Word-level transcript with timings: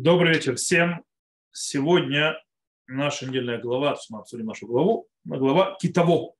Добрый 0.00 0.34
вечер 0.34 0.54
всем. 0.54 1.04
Сегодня 1.50 2.40
наша 2.86 3.26
недельная 3.26 3.58
глава, 3.58 3.96
мы 4.10 4.20
обсудим 4.20 4.46
нашу 4.46 4.68
главу, 4.68 5.08
глава 5.24 5.76
Китово. 5.80 6.36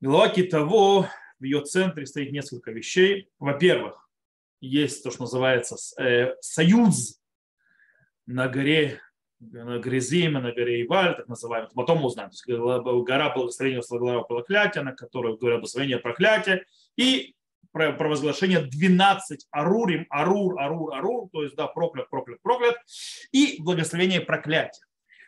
Глава 0.00 0.28
Китово, 0.30 1.08
в 1.38 1.44
ее 1.44 1.60
центре 1.60 2.04
стоит 2.04 2.32
несколько 2.32 2.72
вещей. 2.72 3.30
Во-первых, 3.38 4.10
есть 4.60 5.04
то, 5.04 5.12
что 5.12 5.20
называется 5.20 5.76
э, 6.02 6.34
союз 6.40 7.20
на 8.26 8.48
горе 8.48 9.00
на 9.38 9.78
горе 9.78 10.00
Зима, 10.00 10.40
на 10.40 10.50
горе 10.50 10.82
Иваль, 10.82 11.14
так 11.14 11.28
называемый. 11.28 11.70
Потом 11.76 11.98
мы 11.98 12.06
узнаем. 12.06 12.30
То 12.30 12.34
есть 12.34 13.06
гора 13.06 13.32
благословения, 13.32 13.82
гора 13.88 14.22
проклятия, 14.22 14.82
на 14.82 14.96
которой 14.96 15.36
говорят 15.36 15.60
благословение 15.60 16.00
проклятия. 16.00 16.66
И 16.96 17.36
провозглашение 17.72 18.60
12 18.60 19.46
арурим, 19.50 20.06
арур, 20.10 20.60
арур, 20.60 20.94
арур, 20.94 21.28
то 21.32 21.42
есть 21.42 21.56
да, 21.56 21.66
проклят, 21.66 22.08
проклят, 22.10 22.40
проклят, 22.42 22.76
и 23.32 23.56
благословение 23.60 24.20
проклятия. 24.20 24.82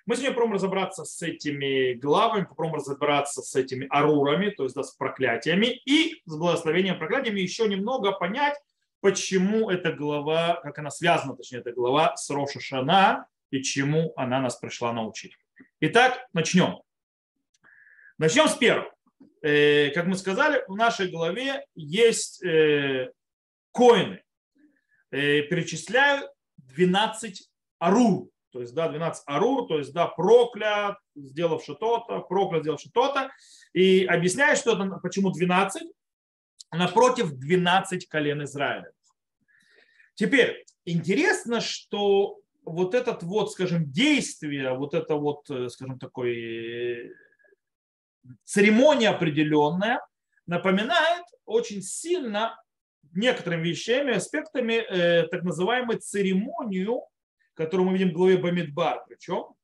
Мы 0.07 0.17
сегодня 0.17 0.33
попробуем 0.33 0.57
разобраться 0.57 1.05
с 1.05 1.23
этими 1.23 1.95
главами, 1.95 2.45
попробуем 2.45 2.77
разобраться 2.77 3.41
с 3.41 3.55
этими 3.57 3.87
арурами, 3.89 4.51
то 4.51 4.65
есть 4.65 4.75
да, 4.75 4.83
с 4.83 4.93
проклятиями, 4.93 5.81
и 5.87 6.21
с 6.27 6.37
благословением 6.37 6.99
проклятиями 6.99 7.41
еще 7.41 7.67
немного 7.67 8.13
понять, 8.13 8.55
почему 9.01 9.71
эта 9.71 9.93
глава, 9.93 10.61
как 10.63 10.79
она 10.79 10.91
связана, 10.91 11.35
точнее, 11.35 11.61
эта 11.61 11.73
глава 11.73 12.17
с 12.17 12.29
Роша 12.29 12.61
Шана 12.61 13.27
и 13.51 13.63
чему 13.63 14.13
она 14.17 14.41
нас 14.41 14.57
пришла 14.57 14.93
научить. 14.93 15.39
Итак, 15.81 16.27
начнем. 16.33 16.81
Начнем 18.19 18.49
с 18.49 18.55
первого. 18.57 18.94
Э, 19.45 19.91
как 19.91 20.07
мы 20.07 20.17
сказали, 20.17 20.65
в 20.69 20.75
нашей 20.75 21.11
голове 21.11 21.67
есть 21.75 22.43
э, 22.43 23.13
коины. 23.73 24.23
Э, 25.11 25.43
перечисляю 25.43 26.31
12 26.57 27.47
арур. 27.79 28.31
То 28.53 28.63
есть, 28.63 28.75
да, 28.75 28.89
12 28.89 29.23
арур, 29.27 29.69
то 29.69 29.77
есть, 29.79 29.93
да, 29.93 30.07
проклят, 30.07 30.97
сделавший 31.15 31.77
то-то, 31.77 32.21
проклят, 32.21 32.63
сделавший 32.63 32.91
то-то. 32.91 33.31
И 33.75 34.07
объясняю, 34.07 34.57
что 34.57 34.73
это, 34.73 34.99
почему 35.03 35.31
12, 35.31 35.83
напротив 36.73 37.33
12 37.33 38.09
колен 38.09 38.45
Израиля. 38.45 38.93
Теперь, 40.15 40.65
интересно, 40.87 41.61
что 41.61 42.39
вот 42.65 42.95
этот 42.95 43.23
вот, 43.25 43.53
скажем, 43.53 43.93
действие, 43.93 44.73
вот 44.73 44.95
это 44.95 45.17
вот, 45.17 45.51
скажем, 45.69 45.99
такой 45.99 47.13
церемония 48.45 49.11
определенная 49.11 50.01
напоминает 50.47 51.25
очень 51.45 51.83
сильно 51.83 52.61
некоторыми 53.15 53.69
вещами, 53.69 54.15
аспектами 54.15 54.75
э, 54.75 55.29
так 55.29 55.43
называемой 55.43 55.99
церемонию, 55.99 57.03
которую 57.55 57.89
мы 57.89 57.93
видим 57.95 58.11
в 58.11 58.15
главе 58.15 58.37
Бамидбар. 58.37 59.05
Причем 59.09 59.55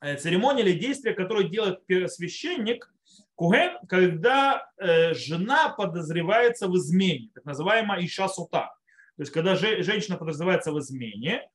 э, 0.00 0.16
церемония 0.16 0.62
или 0.62 0.78
действие, 0.78 1.14
которое 1.14 1.48
делает 1.48 1.80
священник 2.12 2.92
Куген, 3.34 3.78
когда 3.88 4.70
э, 4.78 5.14
жена 5.14 5.68
подозревается 5.68 6.68
в 6.68 6.76
измене, 6.76 7.30
так 7.34 7.44
называемая 7.44 8.04
Иша 8.04 8.28
Сута. 8.28 8.74
То 9.16 9.22
есть, 9.22 9.32
когда 9.32 9.56
же, 9.56 9.82
женщина 9.82 10.16
подозревается 10.16 10.72
в 10.72 10.78
измене, 10.78 11.48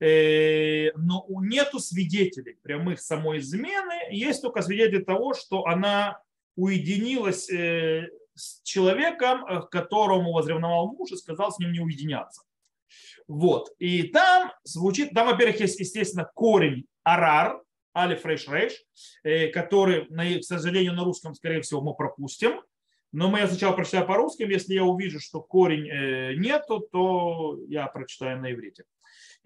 но 0.00 1.26
нету 1.40 1.78
свидетелей 1.78 2.58
прямых 2.62 3.00
самой 3.00 3.38
измены, 3.38 3.94
есть 4.10 4.42
только 4.42 4.62
свидетели 4.62 5.02
того, 5.02 5.34
что 5.34 5.66
она 5.66 6.20
уединилась 6.56 7.50
э, 7.50 8.08
с 8.34 8.62
человеком, 8.62 9.44
э, 9.46 9.62
которому 9.70 10.32
возревновал 10.32 10.92
муж 10.92 11.12
и 11.12 11.16
сказал 11.16 11.52
с 11.52 11.58
ним 11.58 11.72
не 11.72 11.80
уединяться. 11.80 12.42
Вот. 13.26 13.70
И 13.78 14.04
там 14.04 14.52
звучит, 14.64 15.10
там, 15.14 15.26
во-первых, 15.28 15.60
есть, 15.60 15.80
естественно, 15.80 16.30
корень 16.34 16.86
арар, 17.02 17.60
алиф 17.96 18.24
рейш 18.26 18.46
рейш, 18.48 19.52
который, 19.52 20.06
к 20.40 20.44
сожалению, 20.44 20.92
на 20.92 21.04
русском, 21.04 21.34
скорее 21.34 21.62
всего, 21.62 21.80
мы 21.80 21.94
пропустим. 21.94 22.60
Но 23.12 23.30
мы 23.30 23.38
я 23.38 23.48
сначала 23.48 23.74
прочитаю 23.74 24.06
по-русски, 24.06 24.42
если 24.42 24.74
я 24.74 24.84
увижу, 24.84 25.20
что 25.20 25.40
корень 25.40 26.38
нету, 26.38 26.80
то 26.80 27.58
я 27.68 27.86
прочитаю 27.86 28.40
на 28.40 28.52
иврите. 28.52 28.84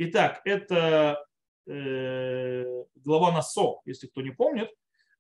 Итак, 0.01 0.43
это 0.45 1.27
э, 1.67 2.85
глава 2.95 3.33
Насо, 3.33 3.81
если 3.85 4.07
кто 4.07 4.23
не 4.23 4.31
помнит. 4.31 4.71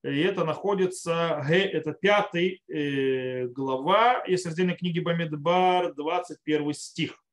И 0.04 0.20
это 0.20 0.44
находится, 0.44 1.44
это 1.48 1.92
пятый 1.92 2.62
э, 2.68 3.48
глава, 3.48 4.22
есть 4.28 4.46
раздельной 4.46 4.76
книги 4.76 5.00
Бамидбар, 5.00 5.94
21 5.94 6.72
стих. 6.74 7.24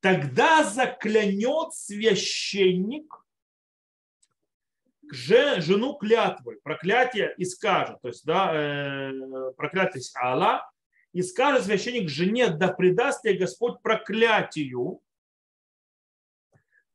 Тогда 0.00 0.64
заклянет 0.64 1.72
священник 1.72 3.14
жену 5.08 5.94
клятвы, 5.94 6.58
проклятие 6.64 7.32
и 7.38 7.44
скажет, 7.44 8.02
то 8.02 8.08
есть 8.08 8.24
да, 8.24 8.50
э, 8.52 9.52
проклятие 9.56 10.02
Алла, 10.20 10.68
и 11.12 11.22
скажет 11.22 11.64
священник 11.64 12.08
жене, 12.08 12.48
да 12.48 12.72
предаст 12.72 13.22
тебе 13.22 13.34
Господь 13.34 13.80
проклятию, 13.82 15.00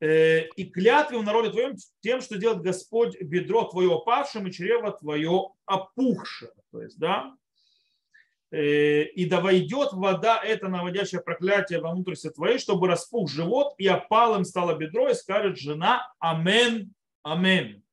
и 0.02 0.66
клятве 0.74 1.20
в 1.20 1.24
народе 1.24 1.52
твоем 1.52 1.76
тем, 2.00 2.22
что 2.22 2.38
делает 2.38 2.64
Господь 2.64 3.22
бедро 3.22 3.66
твое 3.66 3.94
опавшим 3.94 4.48
и 4.48 4.52
чрево 4.52 4.92
твое 4.92 5.50
опухшее. 5.66 6.52
То 6.72 6.82
есть, 6.82 6.98
да, 6.98 7.36
э, 8.52 9.04
и 9.04 9.26
да 9.26 9.42
войдет 9.42 9.94
вода, 9.94 10.42
это 10.44 10.70
наводящее 10.70 11.22
проклятие 11.22 11.80
во 11.80 11.92
внутренности 11.92 12.32
твоей, 12.32 12.58
чтобы 12.58 12.88
распух 12.88 13.30
живот, 13.30 13.76
и 13.78 13.88
опалым 13.88 14.44
стало 14.44 14.76
бедро, 14.76 15.10
и 15.10 15.14
скажет 15.14 15.58
жена 15.58 16.12
Амен, 16.20 16.94
Амен. 17.22 17.84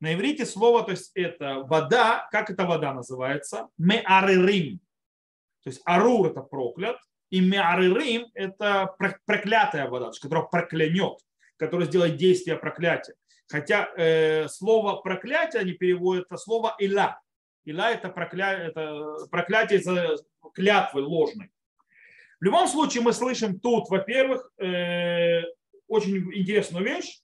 На 0.00 0.14
иврите 0.14 0.46
слово, 0.46 0.82
то 0.84 0.92
есть 0.92 1.10
это 1.14 1.60
вода, 1.68 2.26
как 2.30 2.48
эта 2.48 2.64
вода 2.64 2.94
называется? 2.94 3.68
Меарырим. 3.76 4.78
То 5.62 5.68
есть 5.68 5.82
арур 5.84 6.28
это 6.28 6.40
проклят, 6.40 6.96
и 7.30 7.40
меарырим– 7.40 8.26
это 8.34 8.94
проклятая 9.24 9.88
вода, 9.88 10.10
которая 10.20 10.44
проклянет, 10.46 11.18
которая 11.56 11.86
сделает 11.86 12.16
действие 12.16 12.56
проклятия. 12.56 13.14
Хотя 13.48 13.90
э, 13.96 14.48
слово 14.48 15.00
проклятие 15.00 15.62
они 15.62 15.72
переводят 15.72 16.26
это 16.26 16.36
слово 16.36 16.74
ила. 16.78 17.20
Ила– 17.64 17.90
это, 17.92 18.08
прокля... 18.08 18.52
это 18.52 19.16
проклятие 19.30 19.80
за 19.80 20.16
клятвы 20.54 21.02
ложной. 21.02 21.50
В 22.40 22.44
любом 22.44 22.66
случае 22.66 23.02
мы 23.02 23.12
слышим 23.12 23.60
тут, 23.60 23.88
во-первых, 23.90 24.50
э, 24.58 25.42
очень 25.86 26.32
интересную 26.32 26.84
вещь, 26.84 27.20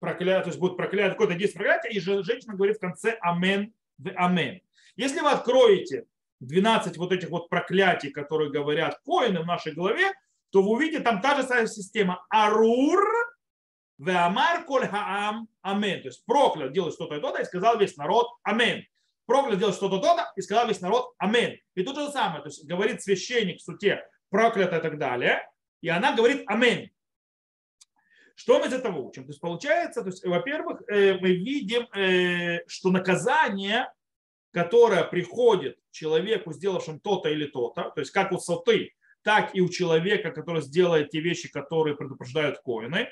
проклятие, 0.00 0.42
то 0.42 0.48
есть 0.48 0.58
будет 0.58 0.76
проклятие, 0.76 1.10
какое-то 1.10 1.34
действие 1.34 1.64
проклятия, 1.64 1.90
и 1.90 2.00
женщина 2.00 2.54
говорит 2.54 2.76
в 2.76 2.80
конце 2.80 3.16
амен, 3.20 3.72
в 3.98 4.10
амен. 4.16 4.60
Если 4.96 5.20
вы 5.20 5.30
откроете 5.30 6.06
12 6.40 6.96
вот 6.96 7.12
этих 7.12 7.30
вот 7.30 7.48
проклятий, 7.48 8.10
которые 8.10 8.50
говорят 8.50 8.98
коины 9.04 9.40
в 9.40 9.46
нашей 9.46 9.72
голове, 9.72 10.12
то 10.50 10.62
вы 10.62 10.70
увидите 10.70 11.02
там 11.02 11.20
та 11.20 11.36
же 11.36 11.42
самая 11.46 11.66
система. 11.66 12.24
Арур, 12.30 13.04
Веамар 13.98 14.64
коль 14.64 14.86
хаам 14.86 15.48
амен. 15.62 16.02
То 16.02 16.08
есть 16.08 16.24
проклят 16.24 16.72
делать 16.72 16.94
что-то 16.94 17.16
и 17.16 17.20
то-то, 17.20 17.42
и 17.42 17.44
сказал 17.44 17.78
весь 17.78 17.96
народ 17.96 18.28
амен. 18.42 18.84
Проклят 19.26 19.58
делать 19.58 19.74
что-то 19.74 19.98
то-то, 19.98 20.32
и 20.36 20.40
сказал 20.40 20.68
весь 20.68 20.80
народ 20.80 21.12
амен. 21.18 21.58
И 21.74 21.82
тут 21.82 21.96
же 21.96 22.10
самое. 22.10 22.42
То 22.42 22.48
есть 22.48 22.64
говорит 22.64 23.02
священник 23.02 23.58
в 23.58 23.62
суте 23.62 24.04
проклято 24.30 24.78
и 24.78 24.80
так 24.80 24.98
далее. 24.98 25.46
И 25.80 25.88
она 25.88 26.14
говорит 26.14 26.44
амен. 26.46 26.90
Что 28.34 28.60
мы 28.60 28.68
из 28.68 28.72
этого 28.72 29.00
учим? 29.00 29.24
То 29.24 29.30
есть 29.30 29.40
получается, 29.40 30.02
то 30.02 30.10
есть, 30.10 30.24
во-первых, 30.24 30.82
э, 30.88 31.14
мы 31.14 31.32
видим, 31.32 31.88
э, 31.92 32.64
что 32.68 32.90
наказание 32.90 33.92
которая 34.58 35.04
приходит 35.04 35.78
человеку, 35.92 36.52
сделавшему 36.52 36.98
то-то 36.98 37.28
или 37.28 37.46
то-то, 37.46 37.92
то 37.94 38.00
есть 38.00 38.10
как 38.10 38.32
у 38.32 38.38
соты, 38.38 38.92
так 39.22 39.54
и 39.54 39.60
у 39.60 39.68
человека, 39.68 40.32
который 40.32 40.62
сделает 40.62 41.10
те 41.10 41.20
вещи, 41.20 41.48
которые 41.48 41.94
предупреждают 41.94 42.58
коины, 42.58 43.08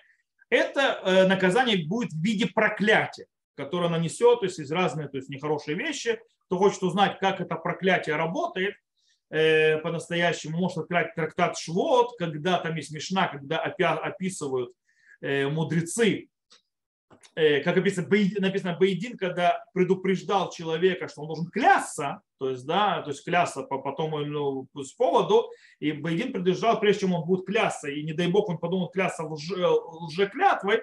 это 0.51 0.81
э, 1.05 1.29
наказание 1.29 1.87
будет 1.87 2.11
в 2.11 2.21
виде 2.21 2.49
проклятия, 2.49 3.27
которое 3.55 3.89
нанесет, 3.89 4.41
то 4.41 4.47
есть 4.47 4.59
из 4.59 4.73
разных, 4.73 5.13
то 5.13 5.19
есть 5.19 5.29
нехорошие 5.29 5.77
вещи. 5.77 6.19
Кто 6.47 6.59
хочет 6.59 6.83
узнать, 6.83 7.21
как 7.21 7.41
это 7.41 7.55
проклятие 7.55 8.17
работает, 8.17 8.75
э, 9.31 9.79
по-настоящему 9.79 10.59
может 10.59 10.79
открыть 10.79 11.15
трактат 11.15 11.57
Швот, 11.57 12.19
когда 12.19 12.59
там 12.59 12.75
есть 12.75 12.89
смешна, 12.89 13.29
когда 13.29 13.59
описывают 13.59 14.73
э, 15.21 15.47
мудрецы 15.47 16.27
как 17.35 17.77
написано, 17.77 18.09
написано 18.39 18.77
Бейдин, 18.79 19.17
когда 19.17 19.65
предупреждал 19.75 20.51
человека, 20.51 21.09
что 21.09 21.23
он 21.23 21.29
должен 21.29 21.47
клясться, 21.47 22.23
то 22.39 22.51
есть, 22.51 22.67
да, 22.67 23.03
то 23.03 23.11
есть 23.11 23.25
клясться 23.25 23.63
по, 23.63 23.79
по 23.79 23.93
тому 23.93 24.19
ну, 24.19 24.69
с 24.75 24.93
поводу, 24.93 25.51
и 25.79 25.93
Бейдин 25.93 26.33
предупреждал, 26.33 26.81
прежде 26.81 27.03
чем 27.03 27.15
он 27.15 27.27
будет 27.27 27.47
клясться, 27.47 27.89
и 27.89 28.03
не 28.03 28.13
дай 28.13 28.29
бог 28.29 28.49
он 28.49 28.59
подумал 28.59 28.89
клясться 28.89 29.25
лже, 29.25 29.67
лжеклятвой, 29.67 30.83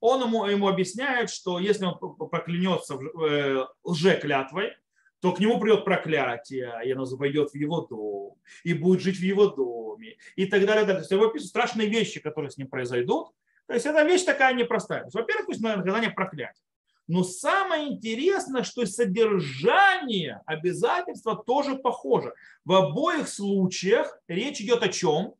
он 0.00 0.22
ему, 0.22 0.46
ему 0.46 0.68
объясняет, 0.68 1.30
что 1.30 1.60
если 1.60 1.84
он 1.84 1.98
поклянется 1.98 2.98
э, 2.98 3.64
лжеклятвой, 3.84 4.72
то 5.20 5.32
к 5.32 5.38
нему 5.38 5.60
придет 5.60 5.84
проклятие, 5.84 6.72
и 6.84 6.90
оно 6.90 7.04
войдет 7.04 7.52
в 7.52 7.54
его 7.54 7.82
дом, 7.82 8.34
и 8.64 8.74
будет 8.74 9.00
жить 9.00 9.18
в 9.18 9.22
его 9.22 9.46
доме, 9.46 10.16
и 10.34 10.46
так 10.46 10.66
далее. 10.66 10.84
То 10.84 10.98
есть 10.98 11.10
его 11.12 11.26
описывают 11.26 11.48
страшные 11.48 11.88
вещи, 11.88 12.18
которые 12.18 12.50
с 12.50 12.58
ним 12.58 12.66
произойдут. 12.66 13.28
То 13.72 13.76
есть 13.76 13.86
эта 13.86 14.02
вещь 14.02 14.24
такая 14.24 14.52
непростая. 14.52 15.08
Во-первых, 15.14 15.46
пусть 15.46 15.62
наказание 15.62 16.10
проклятие. 16.10 16.62
Но 17.08 17.24
самое 17.24 17.88
интересное, 17.88 18.64
что 18.64 18.84
содержание 18.84 20.42
обязательства 20.44 21.42
тоже 21.42 21.76
похоже. 21.76 22.34
В 22.66 22.74
обоих 22.74 23.28
случаях 23.28 24.20
речь 24.28 24.60
идет 24.60 24.82
о 24.82 24.88
чем? 24.90 25.36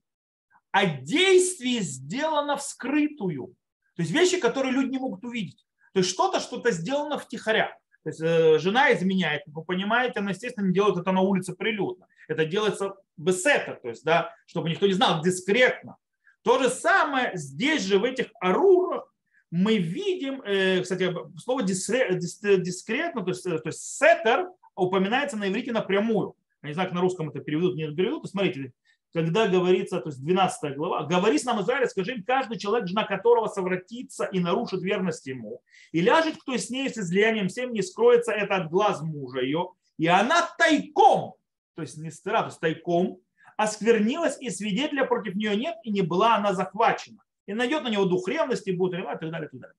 О 0.71 0.87
действии, 0.87 1.81
сделано 1.81 2.57
вскрытую. 2.57 3.49
То 3.97 4.03
есть 4.03 4.13
вещи, 4.13 4.41
которые 4.41 4.73
люди 4.73 4.93
не 4.93 4.99
могут 4.99 5.23
увидеть. 5.25 5.67
То 5.93 5.99
есть 5.99 6.09
что-то, 6.09 6.41
что-то 6.41 6.71
сделано 6.71 7.19
втихаря. 7.19 7.77
То 8.03 8.09
есть 8.09 8.23
э, 8.23 8.59
жена 8.61 8.95
изменяет, 8.95 9.43
вы 9.45 9.63
понимаете, 9.63 10.21
она, 10.21 10.31
естественно, 10.31 10.69
не 10.69 10.73
делает 10.73 10.97
это 10.97 11.13
на 11.13 11.21
улице 11.21 11.55
прилюдно. 11.55 12.07
Это 12.29 12.47
делается 12.47 12.95
бесетер, 13.19 13.79
то 13.83 13.91
есть, 13.91 14.05
да, 14.05 14.35
чтобы 14.47 14.71
никто 14.71 14.87
не 14.87 14.95
знал, 14.95 15.21
дискретно. 15.23 15.99
То 16.43 16.59
же 16.59 16.69
самое 16.69 17.33
здесь 17.35 17.83
же, 17.83 17.99
в 17.99 18.05
этих 18.05 18.27
арурах, 18.41 19.13
мы 19.51 19.77
видим, 19.77 20.41
э, 20.43 20.81
кстати, 20.81 21.15
слово 21.39 21.63
дискретно, 21.63 23.23
то 23.23 23.31
есть, 23.31 23.45
то 23.45 23.61
есть 23.65 23.81
сеттер 23.81 24.49
упоминается 24.75 25.37
на 25.37 25.49
иврите 25.49 25.73
напрямую. 25.73 26.35
Я 26.63 26.69
не 26.69 26.75
знаю, 26.75 26.89
как 26.89 26.95
на 26.95 27.03
русском 27.03 27.29
это 27.29 27.41
переведут, 27.41 27.77
не 27.77 27.95
переведут. 27.95 28.29
Смотрите, 28.31 28.73
когда 29.13 29.47
говорится, 29.47 30.01
то 30.01 30.09
есть 30.09 30.23
12 30.23 30.75
глава, 30.77 31.05
говори 31.05 31.39
с 31.39 31.45
нам 31.45 31.61
Израиля, 31.61 31.87
скажи 31.87 32.15
им, 32.15 32.25
каждый 32.25 32.59
человек, 32.59 32.89
жена 32.89 33.05
которого 33.05 33.49
совратится 33.49 34.25
и 34.25 34.41
нарушит 34.41 34.83
верность 34.83 35.27
ему, 35.27 35.63
и 35.93 36.01
ляжет 36.01 36.39
кто 36.41 36.57
с 36.57 36.71
ней 36.71 36.89
с 36.89 36.97
излиянием 36.97 37.49
всем, 37.49 37.73
не 37.73 37.83
скроется 37.83 38.33
это 38.33 38.57
от 38.57 38.71
глаз 38.71 39.03
мужа 39.03 39.41
ее, 39.41 39.71
и 39.99 40.07
она 40.07 40.49
тайком, 40.57 41.35
то 41.75 41.83
есть 41.83 41.99
не 41.99 42.11
стыра, 42.11 42.41
то 42.41 42.47
есть 42.47 42.61
тайком, 42.61 43.19
осквернилась, 43.63 44.41
и 44.41 44.51
свидетеля 44.51 45.05
против 45.05 45.35
нее 45.35 45.57
нет, 45.57 45.77
и 45.85 45.91
не 45.91 46.03
была 46.03 46.37
она 46.37 46.53
захвачена 46.53 47.23
и 47.47 47.55
найдет 47.55 47.83
на 47.83 47.89
него 47.89 48.05
дух 48.05 48.29
ревности, 48.29 48.71
будет 48.71 48.95
ревновать 48.95 49.19
и 49.19 49.21
так 49.21 49.31
далее, 49.31 49.49
и 49.49 49.51
так 49.51 49.61
далее. 49.61 49.77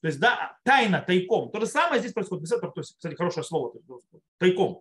То 0.00 0.06
есть, 0.06 0.20
да, 0.20 0.58
тайна, 0.64 1.00
тайком. 1.00 1.50
То 1.50 1.60
же 1.60 1.66
самое 1.66 2.00
здесь 2.00 2.12
происходит. 2.12 2.48
То 2.48 2.72
есть, 2.76 2.94
кстати, 2.96 3.14
хорошее 3.14 3.44
слово, 3.44 3.72
тайком. 4.38 4.80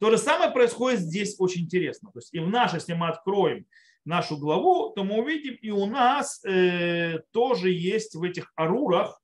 То 0.00 0.10
же 0.10 0.18
самое 0.18 0.50
происходит 0.50 1.00
здесь 1.00 1.36
очень 1.38 1.62
интересно. 1.62 2.10
То 2.12 2.18
есть, 2.18 2.32
и 2.32 2.40
в 2.40 2.48
наш, 2.48 2.72
если 2.72 2.94
мы 2.94 3.08
откроем 3.08 3.66
нашу 4.04 4.38
главу, 4.38 4.90
то 4.90 5.04
мы 5.04 5.20
увидим, 5.20 5.54
и 5.54 5.70
у 5.70 5.86
нас 5.86 6.42
э, 6.44 7.20
тоже 7.32 7.70
есть 7.70 8.14
в 8.14 8.22
этих 8.22 8.52
арурах, 8.54 9.20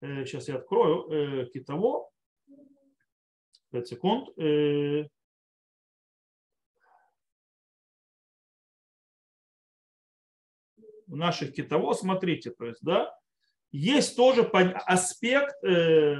э, 0.00 0.24
сейчас 0.24 0.48
я 0.48 0.56
открою, 0.56 1.10
э, 1.10 1.46
китово, 1.52 2.10
5 3.70 3.88
секунд, 3.88 4.28
э, 4.38 5.08
наших 11.06 11.54
китово, 11.54 11.92
смотрите, 11.94 12.50
то 12.50 12.66
есть, 12.66 12.80
да, 12.82 13.14
есть 13.72 14.16
тоже 14.16 14.42
аспект 14.42 15.62
э, 15.64 16.14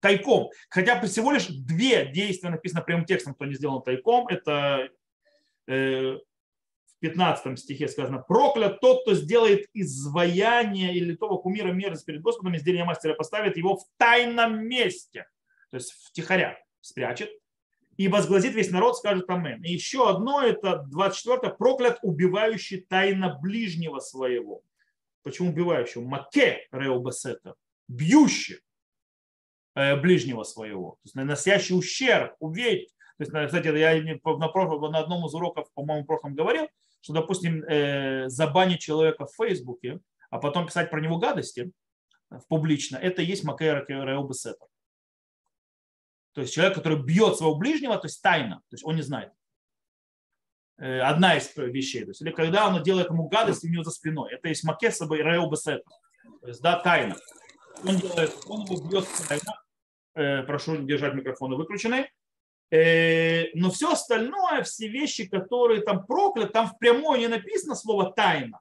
тайком. 0.00 0.50
Хотя 0.70 1.00
всего 1.02 1.32
лишь 1.32 1.46
две 1.46 2.06
действия 2.06 2.50
написано 2.50 2.82
прямым 2.82 3.04
текстом, 3.04 3.34
кто 3.34 3.44
не 3.44 3.54
сделал 3.54 3.82
тайком. 3.82 4.28
Это 4.28 4.88
э, 5.66 6.18
в 6.96 7.00
15 7.00 7.58
стихе 7.58 7.88
сказано, 7.88 8.18
проклят 8.18 8.80
тот, 8.80 9.02
кто 9.02 9.14
сделает 9.14 9.66
изваяние 9.74 10.94
или 10.94 11.14
того 11.14 11.38
кумира 11.38 11.72
мерзость 11.72 12.06
перед 12.06 12.22
Господом, 12.22 12.56
изделие 12.56 12.84
мастера 12.84 13.14
поставит 13.14 13.56
его 13.56 13.76
в 13.76 13.84
тайном 13.98 14.66
месте, 14.66 15.26
то 15.70 15.76
есть 15.76 15.92
в 15.92 16.12
тихоря 16.12 16.58
спрячет, 16.80 17.30
и 17.96 18.08
возгласит 18.08 18.54
весь 18.54 18.70
народ, 18.70 18.96
скажет 18.96 19.28
Амен. 19.28 19.62
И 19.62 19.72
еще 19.72 20.08
одно, 20.08 20.42
это 20.42 20.84
24 20.88 21.54
проклят 21.54 21.98
убивающий 22.02 22.80
тайно 22.80 23.38
ближнего 23.40 24.00
своего. 24.00 24.62
Почему 25.22 25.50
убивающего? 25.50 26.02
Маке 26.02 26.68
реобасета, 26.70 27.54
бьющий 27.88 28.60
э, 29.74 29.96
ближнего 29.96 30.44
своего, 30.44 30.92
то 30.92 31.00
есть 31.04 31.14
наносящий 31.14 31.76
ущерб, 31.76 32.34
увеять. 32.38 32.88
То 33.18 33.24
есть, 33.24 33.32
кстати, 33.32 33.68
я 33.76 34.18
на, 34.36 34.48
прошлом, 34.48 34.92
на 34.92 34.98
одном 34.98 35.26
из 35.26 35.34
уроков, 35.34 35.72
по-моему, 35.72 36.04
прошлом 36.04 36.34
говорил, 36.34 36.68
что, 37.00 37.14
допустим, 37.14 37.64
э, 37.64 38.28
забанить 38.28 38.80
человека 38.80 39.26
в 39.26 39.34
Фейсбуке, 39.36 40.00
а 40.30 40.38
потом 40.38 40.66
писать 40.66 40.90
про 40.90 41.00
него 41.00 41.18
гадости 41.18 41.72
в 42.30 42.46
публично, 42.48 42.96
это 42.96 43.22
и 43.22 43.26
есть 43.26 43.44
Макера 43.44 43.84
Реобасета. 43.88 44.66
То 46.36 46.42
есть 46.42 46.52
человек, 46.52 46.74
который 46.74 47.02
бьет 47.02 47.38
своего 47.38 47.54
ближнего, 47.54 47.96
то 47.96 48.08
есть 48.08 48.20
тайно, 48.20 48.56
то 48.56 48.74
есть 48.74 48.84
он 48.84 48.96
не 48.96 49.00
знает. 49.00 49.32
Э, 50.76 51.00
одна 51.00 51.34
из 51.34 51.50
вещей. 51.56 52.02
То 52.02 52.10
есть, 52.10 52.20
или 52.20 52.30
когда 52.30 52.68
он 52.68 52.82
делает 52.82 53.08
ему 53.08 53.26
гадость 53.26 53.64
у 53.64 53.68
него 53.68 53.82
за 53.82 53.90
спиной. 53.90 54.34
Это 54.34 54.48
есть 54.48 54.62
макесаба 54.62 55.16
и 55.16 55.22
реобесета. 55.22 55.88
То 56.42 56.48
есть, 56.48 56.60
да, 56.60 56.78
тайна. 56.78 57.16
Он 57.82 57.96
делает, 57.96 58.36
он 58.48 58.66
его 58.66 58.86
бьет 58.86 59.08
тайно. 59.26 59.62
Э, 60.14 60.42
прошу 60.42 60.76
держать 60.82 61.14
микрофоны 61.14 61.56
выключены. 61.56 62.10
Э, 62.70 63.46
но 63.54 63.70
все 63.70 63.92
остальное, 63.92 64.62
все 64.62 64.88
вещи, 64.88 65.26
которые 65.26 65.80
там 65.80 66.04
прокляты, 66.04 66.52
там 66.52 66.68
впрямую 66.68 67.18
не 67.18 67.28
написано 67.28 67.74
слово 67.74 68.12
тайна. 68.12 68.60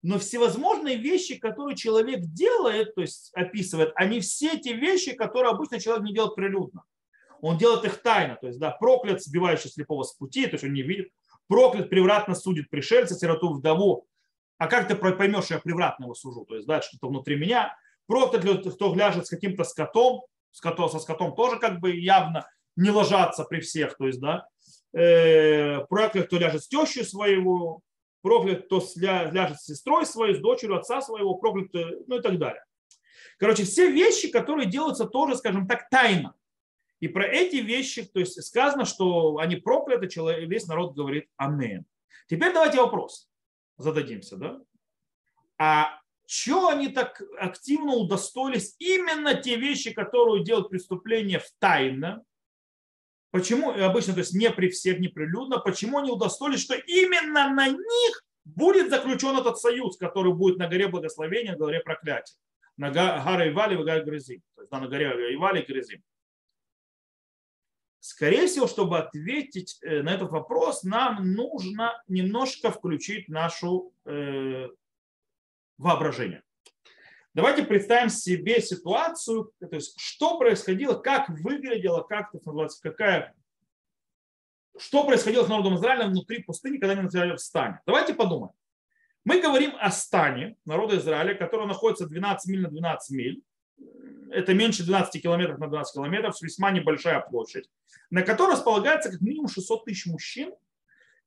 Но 0.00 0.18
всевозможные 0.18 0.96
вещи, 0.96 1.36
которые 1.36 1.76
человек 1.76 2.20
делает, 2.20 2.94
то 2.94 3.02
есть 3.02 3.30
описывает, 3.34 3.92
они 3.94 4.20
все 4.20 4.58
те 4.58 4.72
вещи, 4.72 5.12
которые 5.12 5.50
обычно 5.50 5.78
человек 5.78 6.04
не 6.04 6.14
делает 6.14 6.34
прилюдно 6.34 6.84
он 7.42 7.58
делает 7.58 7.84
их 7.84 8.02
тайно, 8.02 8.36
то 8.36 8.46
есть, 8.46 8.58
да, 8.58 8.70
проклят, 8.70 9.22
сбивающий 9.22 9.70
слепого 9.70 10.02
с 10.02 10.12
пути, 10.12 10.46
то 10.46 10.54
есть 10.54 10.64
он 10.64 10.72
не 10.72 10.82
видит, 10.82 11.10
проклят, 11.48 11.90
превратно 11.90 12.34
судит 12.34 12.70
пришельца, 12.70 13.14
сироту, 13.14 13.52
вдову. 13.52 14.06
А 14.58 14.66
как 14.66 14.88
ты 14.88 14.94
поймешь, 14.94 15.44
что 15.44 15.54
я 15.54 15.60
превратно 15.60 16.04
его 16.04 16.14
сужу? 16.14 16.44
То 16.44 16.54
есть, 16.54 16.66
да, 16.66 16.82
что-то 16.82 17.08
внутри 17.08 17.36
меня. 17.36 17.76
Проклят, 18.06 18.44
кто 18.74 18.94
ляжет 18.94 19.26
с 19.26 19.30
каким-то 19.30 19.64
скотом, 19.64 20.22
скотом, 20.50 20.90
со 20.90 20.98
скотом 20.98 21.34
тоже 21.34 21.58
как 21.58 21.80
бы 21.80 21.96
явно 21.96 22.46
не 22.76 22.90
ложатся 22.90 23.44
при 23.44 23.60
всех, 23.60 23.96
то 23.96 24.06
есть, 24.06 24.20
да, 24.20 24.46
э, 24.92 25.84
проклят, 25.86 26.26
кто 26.26 26.38
ляжет 26.38 26.62
с 26.62 26.68
тещей 26.68 27.04
своего, 27.04 27.80
проклят, 28.22 28.66
кто 28.66 28.82
ляжет 28.96 29.60
с 29.60 29.64
сестрой 29.64 30.06
своей, 30.06 30.34
с 30.34 30.40
дочерью 30.40 30.76
отца 30.76 31.00
своего, 31.00 31.34
проклят, 31.34 31.72
ну 32.06 32.18
и 32.18 32.22
так 32.22 32.38
далее. 32.38 32.62
Короче, 33.38 33.64
все 33.64 33.90
вещи, 33.90 34.30
которые 34.30 34.68
делаются 34.68 35.06
тоже, 35.06 35.36
скажем 35.36 35.66
так, 35.66 35.88
тайно. 35.88 36.34
И 37.00 37.08
про 37.08 37.24
эти 37.24 37.56
вещи, 37.56 38.04
то 38.04 38.20
есть 38.20 38.42
сказано, 38.42 38.84
что 38.84 39.38
они 39.38 39.56
прокляты, 39.56 40.08
человек, 40.08 40.48
весь 40.48 40.66
народ 40.66 40.94
говорит 40.94 41.28
Амен. 41.36 41.84
Теперь 42.28 42.52
давайте 42.52 42.78
вопрос 42.78 43.30
зададимся. 43.80 44.36
Да? 44.36 44.60
А 45.58 45.98
что 46.26 46.68
они 46.68 46.88
так 46.88 47.22
активно 47.38 47.94
удостоились 47.94 48.76
именно 48.78 49.34
те 49.34 49.56
вещи, 49.56 49.92
которые 49.92 50.44
делают 50.44 50.68
преступление 50.68 51.38
в 51.38 51.50
тайно? 51.58 52.22
Почему, 53.30 53.70
обычно, 53.70 54.12
то 54.14 54.20
есть 54.20 54.34
не 54.34 54.50
при 54.50 54.68
всех, 54.68 54.98
не 54.98 55.08
прилюдно, 55.08 55.58
почему 55.58 55.98
они 55.98 56.10
удостоились, 56.10 56.60
что 56.60 56.74
именно 56.74 57.52
на 57.52 57.68
них 57.68 58.22
будет 58.44 58.90
заключен 58.90 59.36
этот 59.36 59.58
союз, 59.58 59.96
который 59.96 60.32
будет 60.32 60.58
на 60.58 60.68
горе 60.68 60.88
благословения, 60.88 61.52
на 61.52 61.58
горе 61.58 61.80
проклятия. 61.80 62.34
На 62.76 62.90
горе 62.90 63.50
Ивали, 63.50 63.76
в 63.76 63.84
горе 63.84 64.02
Грызим. 64.02 64.42
То 64.56 64.62
есть 64.62 64.72
на 64.72 64.86
горе 64.88 65.34
Ивали 65.34 65.62
Грызим. 65.62 66.02
Скорее 68.00 68.46
всего, 68.46 68.66
чтобы 68.66 68.98
ответить 68.98 69.78
э, 69.82 70.02
на 70.02 70.14
этот 70.14 70.30
вопрос, 70.30 70.84
нам 70.84 71.34
нужно 71.34 72.02
немножко 72.08 72.70
включить 72.70 73.28
нашу 73.28 73.92
э, 74.06 74.68
воображение. 75.76 76.42
Давайте 77.34 77.62
представим 77.62 78.08
себе 78.08 78.60
ситуацию, 78.62 79.52
то 79.60 79.76
есть 79.76 79.94
что 80.00 80.38
происходило, 80.38 80.94
как 80.94 81.28
выглядело, 81.28 82.02
как 82.02 82.34
это 82.34 82.44
называется, 82.46 82.80
какая, 82.82 83.34
что 84.78 85.04
происходило 85.04 85.44
с 85.44 85.48
народом 85.48 85.76
Израиля 85.76 86.06
внутри 86.06 86.42
пустыни, 86.42 86.78
когда 86.78 86.94
они 86.94 87.02
находились 87.02 87.40
в 87.40 87.44
стане. 87.44 87.80
Давайте 87.86 88.14
подумаем. 88.14 88.52
Мы 89.24 89.42
говорим 89.42 89.74
о 89.78 89.90
стане 89.90 90.56
народа 90.64 90.96
Израиля, 90.96 91.34
который 91.34 91.66
находится 91.66 92.08
12 92.08 92.50
миль 92.50 92.62
на 92.62 92.70
12 92.70 93.10
миль 93.16 93.42
это 94.30 94.54
меньше 94.54 94.84
12 94.84 95.22
километров 95.22 95.58
на 95.58 95.68
12 95.68 95.94
километров, 95.94 96.40
весьма 96.40 96.70
небольшая 96.70 97.20
площадь, 97.20 97.68
на 98.10 98.22
которой 98.22 98.52
располагается 98.52 99.10
как 99.10 99.20
минимум 99.20 99.48
600 99.48 99.84
тысяч 99.84 100.06
мужчин 100.06 100.54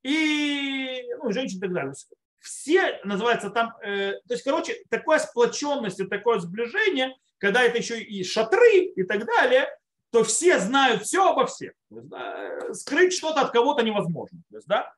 и 0.04 1.04
ну, 1.22 1.32
женщин 1.32 1.58
и 1.58 1.62
так 1.62 1.74
далее. 1.74 1.94
Все, 2.40 3.00
называется 3.04 3.50
там, 3.50 3.74
э, 3.84 4.14
то 4.28 4.34
есть, 4.34 4.44
короче, 4.44 4.76
такая 4.90 5.20
сплоченность 5.20 6.00
и 6.00 6.08
такое 6.08 6.40
сближение, 6.40 7.16
когда 7.38 7.64
это 7.64 7.78
еще 7.78 8.02
и 8.02 8.24
шатры 8.24 8.86
и 8.96 9.04
так 9.04 9.26
далее, 9.26 9.68
то 10.12 10.24
все 10.24 10.60
знают 10.60 11.04
все 11.04 11.28
обо 11.28 11.46
всех. 11.48 11.74
есть, 11.90 12.08
да, 12.08 12.74
скрыть 12.74 13.14
что-то 13.14 13.42
от 13.42 13.52
кого-то 13.52 13.84
невозможно. 13.84 14.40
То 14.52 14.58
есть, 14.58 14.68
да? 14.68 14.94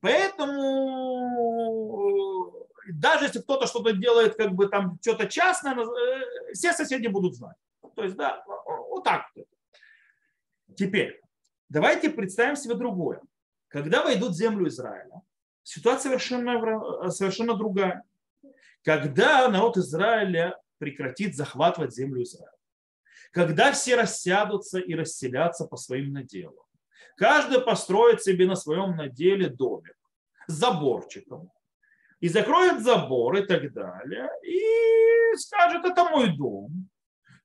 Поэтому 0.00 0.60
даже 2.88 3.26
если 3.26 3.40
кто-то 3.40 3.66
что-то 3.66 3.92
делает, 3.92 4.36
как 4.36 4.52
бы 4.52 4.68
там 4.68 4.98
что-то 5.00 5.26
частное, 5.26 5.76
э, 5.76 6.52
все 6.52 6.72
соседи 6.72 7.06
будут 7.06 7.34
знать. 7.34 7.56
То 7.94 8.04
есть, 8.04 8.16
да, 8.16 8.42
вот 8.66 9.04
так. 9.04 9.26
Теперь, 10.76 11.20
давайте 11.68 12.10
представим 12.10 12.56
себе 12.56 12.74
другое. 12.74 13.20
Когда 13.68 14.02
войдут 14.02 14.30
в 14.30 14.36
землю 14.36 14.68
Израиля, 14.68 15.22
ситуация 15.62 16.10
совершенно, 16.10 17.10
совершенно 17.10 17.54
другая. 17.54 18.02
Когда 18.82 19.48
народ 19.48 19.76
Израиля 19.76 20.58
прекратит 20.78 21.36
захватывать 21.36 21.94
землю 21.94 22.22
Израиля, 22.22 22.52
когда 23.32 23.70
все 23.72 23.96
рассядутся 23.96 24.78
и 24.78 24.94
расселятся 24.94 25.66
по 25.66 25.76
своим 25.76 26.12
наделам, 26.12 26.64
каждый 27.16 27.60
построит 27.60 28.22
себе 28.22 28.46
на 28.46 28.56
своем 28.56 28.96
наделе 28.96 29.48
домик 29.48 29.96
с 30.46 30.54
заборчиком, 30.54 31.52
и 32.20 32.28
закроет 32.28 32.82
забор 32.82 33.36
и 33.36 33.46
так 33.46 33.72
далее, 33.72 34.30
и 34.44 35.36
скажет, 35.36 35.84
это 35.84 36.04
мой 36.04 36.36
дом. 36.36 36.88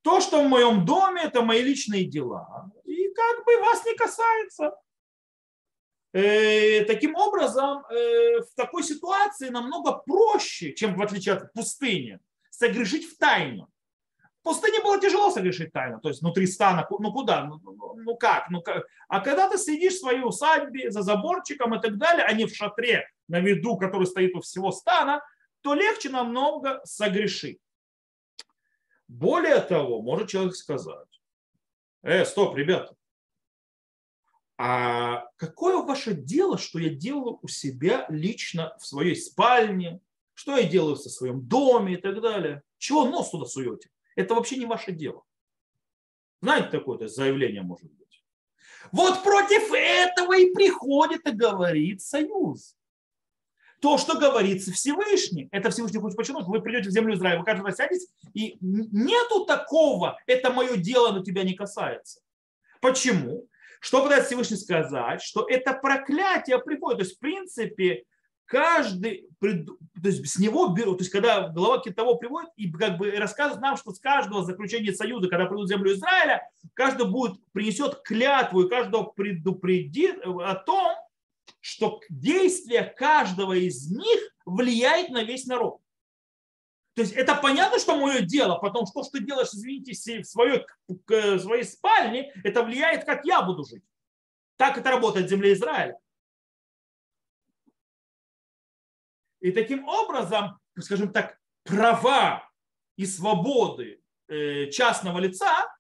То, 0.02 0.22
что 0.22 0.44
в 0.44 0.48
моем 0.48 0.86
доме, 0.86 1.24
это 1.24 1.42
мои 1.42 1.64
личные 1.64 2.06
дела, 2.06 2.70
и 2.84 3.10
как 3.14 3.46
бы 3.46 3.58
вас 3.60 3.84
не 3.86 3.96
касается. 3.96 4.76
Э, 6.14 6.86
таким 6.86 7.16
образом, 7.16 7.86
э, 7.90 8.42
в 8.42 8.56
такой 8.56 8.84
ситуации 8.84 9.50
намного 9.50 9.94
проще, 9.94 10.74
чем 10.74 10.96
в 10.96 11.02
отличие 11.02 11.36
от 11.36 11.52
пустыни, 11.54 12.20
согрешить 12.50 13.06
в 13.06 13.18
тайну. 13.18 13.68
В 14.40 14.44
пустыне 14.44 14.80
было 14.82 15.00
тяжело 15.00 15.32
согрешить 15.32 15.74
тайну, 15.74 16.00
то 16.00 16.10
есть 16.10 16.22
внутри 16.22 16.46
стана, 16.46 16.88
ну 16.90 17.12
куда, 17.12 17.46
ну, 17.46 17.60
ну, 17.64 17.96
ну 17.96 18.16
как, 18.16 18.50
ну 18.50 18.62
как. 18.62 18.86
А 19.08 19.20
когда 19.20 19.50
ты 19.50 19.58
сидишь 19.58 19.96
в 19.96 20.00
своей 20.00 20.22
усадьбе 20.22 20.92
за 20.92 21.02
заборчиком 21.02 21.74
и 21.76 21.82
так 21.82 21.98
далее, 21.98 22.24
а 22.24 22.32
не 22.34 22.46
в 22.46 22.56
шатре 22.56 23.10
на 23.28 23.40
виду, 23.40 23.78
который 23.78 24.08
стоит 24.08 24.36
у 24.36 24.42
всего 24.42 24.72
стана, 24.72 25.24
то 25.62 25.74
легче 25.74 26.10
намного 26.10 26.82
согрешить. 26.84 27.60
Более 29.08 29.60
того, 29.62 30.02
может 30.02 30.30
человек 30.30 30.56
сказать, 30.56 31.22
э, 32.02 32.26
стоп, 32.26 32.56
ребята, 32.56 32.96
а 34.58 35.28
какое 35.36 35.78
ваше 35.78 36.14
дело, 36.14 36.58
что 36.58 36.80
я 36.80 36.90
делаю 36.90 37.40
у 37.42 37.48
себя 37.48 38.06
лично 38.10 38.76
в 38.80 38.86
своей 38.86 39.16
спальне, 39.16 40.00
что 40.34 40.56
я 40.58 40.68
делаю 40.68 40.96
со 40.96 41.10
своем 41.10 41.42
доме 41.42 41.96
и 41.96 41.98
так 41.98 42.22
далее? 42.22 42.64
Чего 42.78 43.06
нос 43.06 43.32
туда 43.32 43.46
суете? 43.46 43.90
Это 44.16 44.34
вообще 44.34 44.58
не 44.58 44.66
ваше 44.66 44.92
дело. 44.92 45.24
Знаете, 46.42 46.70
такое 46.70 47.08
заявление 47.08 47.64
может 47.64 47.92
быть. 47.92 48.24
Вот 48.92 49.24
против 49.24 49.72
этого 49.74 50.38
и 50.38 50.54
приходит 50.54 51.28
и 51.28 51.32
говорит 51.32 52.02
союз 52.02 52.76
то, 53.86 54.00
что 54.00 54.18
говорится 54.18 54.72
Всевышний. 54.72 55.48
Это 55.52 55.70
Всевышний 55.70 56.00
хочет 56.00 56.18
подчеркнуть. 56.18 56.48
Вы 56.48 56.60
придете 56.60 56.90
в 56.90 56.92
землю 56.92 57.14
Израиля, 57.14 57.38
вы 57.38 57.46
каждый 57.46 57.72
сядете, 57.72 58.08
и 58.34 58.58
нету 58.60 59.46
такого, 59.46 60.18
это 60.26 60.52
мое 60.52 60.76
дело, 60.76 61.12
но 61.12 61.24
тебя 61.24 61.44
не 61.44 61.54
касается. 61.54 62.20
Почему? 62.82 63.48
Что 63.80 64.02
пытается 64.02 64.30
Всевышний 64.30 64.58
сказать? 64.58 65.22
Что 65.22 65.46
это 65.48 65.74
проклятие 65.74 66.58
приходит. 66.58 66.98
То 66.98 67.04
есть, 67.04 67.18
в 67.18 67.20
принципе, 67.20 68.06
каждый, 68.46 69.28
то 69.40 69.50
есть 70.02 70.28
с 70.32 70.40
него 70.40 70.70
берут, 70.70 70.98
то 70.98 71.04
есть 71.04 71.12
когда 71.12 71.50
глава 71.50 71.80
того 71.96 72.16
приводит 72.16 72.50
и 72.56 72.72
как 72.72 72.98
бы 72.98 73.12
рассказывает 73.12 73.62
нам, 73.62 73.78
что 73.78 73.92
с 73.92 74.00
каждого 74.00 74.44
заключения 74.44 74.94
союза, 74.94 75.30
когда 75.30 75.46
придут 75.46 75.68
в 75.68 75.70
землю 75.70 75.94
Израиля, 75.94 76.42
каждый 76.74 77.08
будет, 77.08 77.38
принесет 77.52 78.02
клятву 78.04 78.64
и 78.64 78.70
каждого 78.70 79.04
предупредит 79.04 80.22
о 80.26 80.56
том, 80.56 80.96
что 81.66 82.00
действие 82.10 82.84
каждого 82.84 83.54
из 83.54 83.90
них 83.90 84.36
влияет 84.46 85.10
на 85.10 85.24
весь 85.24 85.48
народ. 85.48 85.82
То 86.94 87.02
есть 87.02 87.14
это 87.14 87.34
понятно, 87.34 87.80
что 87.80 88.00
мое 88.00 88.22
дело, 88.22 88.60
потому 88.60 88.86
что 88.86 89.02
то, 89.02 89.04
что 89.04 89.18
ты 89.18 89.26
делаешь, 89.26 89.48
извините, 89.48 90.22
в 90.22 90.28
своей, 90.28 90.64
в 90.88 91.40
своей 91.40 91.64
спальне, 91.64 92.32
это 92.44 92.62
влияет, 92.62 93.04
как 93.06 93.26
я 93.26 93.42
буду 93.42 93.66
жить. 93.66 93.84
Так 94.58 94.78
это 94.78 94.92
работает 94.92 95.26
в 95.26 95.30
земле 95.30 95.54
Израиля. 95.54 96.00
И 99.40 99.52
таким 99.52 99.88
образом, 99.88 100.60
скажем 100.80 101.12
так, 101.12 101.40
права 101.64 102.48
и 102.96 103.08
свободы 103.08 104.04
э, 104.28 104.70
частного 104.70 105.18
лица, 105.18 105.76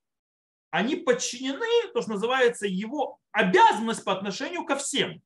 они 0.72 0.96
подчинены, 0.96 1.92
то, 1.94 2.01
что 2.01 2.13
называется, 2.13 2.65
его 2.65 3.20
обязанность 3.32 4.04
по 4.04 4.13
отношению 4.13 4.65
ко 4.65 4.77
всем 4.77 5.22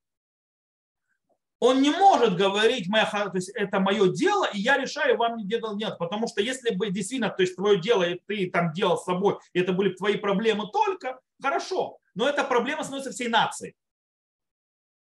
он 1.60 1.82
не 1.82 1.92
может 1.92 2.38
говорить, 2.38 2.88
моя, 2.88 3.06
то 3.06 3.32
есть 3.36 3.50
это 3.50 3.80
мое 3.80 4.12
дело, 4.13 4.46
и 4.54 4.60
я 4.60 4.78
решаю, 4.78 5.18
вам 5.18 5.38
не 5.38 5.46
делал 5.46 5.75
нет. 5.75 5.98
Потому 5.98 6.28
что 6.28 6.42
если 6.42 6.74
бы 6.74 6.89
действительно, 6.89 7.30
то 7.30 7.42
есть 7.42 7.56
твое 7.56 7.80
дело, 7.80 8.04
и 8.04 8.20
ты 8.25 8.50
там 8.50 8.72
делал 8.72 8.98
с 8.98 9.04
собой, 9.04 9.38
и 9.54 9.60
это 9.60 9.74
были 9.74 9.94
твои 9.94 10.16
проблемы 10.16 10.70
только, 10.72 11.20
хорошо. 11.42 11.98
Но 12.16 12.28
эта 12.28 12.44
проблема 12.44 12.84
становится 12.84 13.12
всей 13.12 13.28
нацией. 13.28 13.75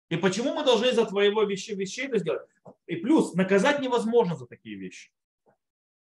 И 0.08 0.16
почему 0.16 0.54
мы 0.54 0.64
должны 0.64 0.92
за 0.92 1.04
твоего 1.04 1.42
вещей, 1.42 1.74
вещей 1.74 2.06
это 2.06 2.18
сделать? 2.18 2.48
И 2.86 2.96
плюс, 2.96 3.34
наказать 3.34 3.80
невозможно 3.80 4.36
за 4.36 4.46
такие 4.46 4.76
вещи. 4.76 5.10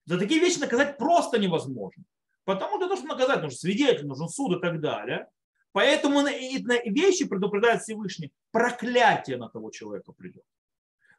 За 0.06 0.18
такие 0.18 0.40
вещи 0.40 0.58
наказать 0.58 0.98
просто 0.98 1.38
невозможно. 1.38 2.04
Потому 2.44 2.76
что 2.78 2.88
то, 2.88 2.96
что 2.96 3.06
наказать, 3.06 3.40
нужен 3.40 3.56
свидетель, 3.56 4.06
нужен 4.06 4.28
суд 4.28 4.58
и 4.58 4.60
так 4.60 4.80
далее. 4.80 5.28
Поэтому 5.74 6.20
на 6.20 6.30
вещи 6.30 7.26
предупреждает 7.26 7.82
Всевышний. 7.82 8.32
Проклятие 8.52 9.36
на 9.36 9.48
того 9.48 9.70
человека 9.70 10.12
придет. 10.12 10.44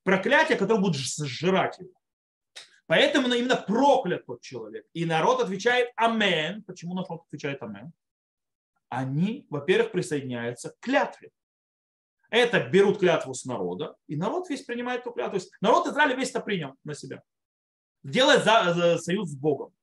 Проклятие, 0.04 0.58
которое 0.58 0.80
будет 0.80 0.96
сжирать 0.96 1.78
его. 1.78 1.92
Поэтому 2.88 3.28
именно 3.34 3.58
проклят 3.58 4.26
тот 4.26 4.40
человек. 4.40 4.86
И 4.94 5.06
народ 5.06 5.42
отвечает 5.42 5.90
Амен. 5.98 6.64
Почему 6.64 6.94
народ 6.94 7.24
отвечает 7.28 7.62
Амен? 7.64 7.92
Они, 8.88 9.46
во-первых, 9.50 9.92
присоединяются 9.92 10.70
к 10.70 10.80
клятве. 10.80 11.32
Это 12.30 12.62
берут 12.62 13.00
клятву 13.00 13.34
с 13.34 13.44
народа, 13.44 13.98
и 14.08 14.16
народ 14.16 14.50
весь 14.50 14.64
принимает 14.64 15.02
эту 15.02 15.12
клятву. 15.12 15.32
То 15.38 15.44
есть 15.44 15.52
народ 15.60 15.88
Израиля 15.88 16.16
весь 16.16 16.30
это 16.30 16.40
принял 16.40 16.76
на 16.86 16.96
себя. 16.96 17.22
Делает 18.04 18.46
за, 18.46 18.74
за 18.74 18.98
союз 19.00 19.32
с 19.32 19.36
Богом. 19.36 19.74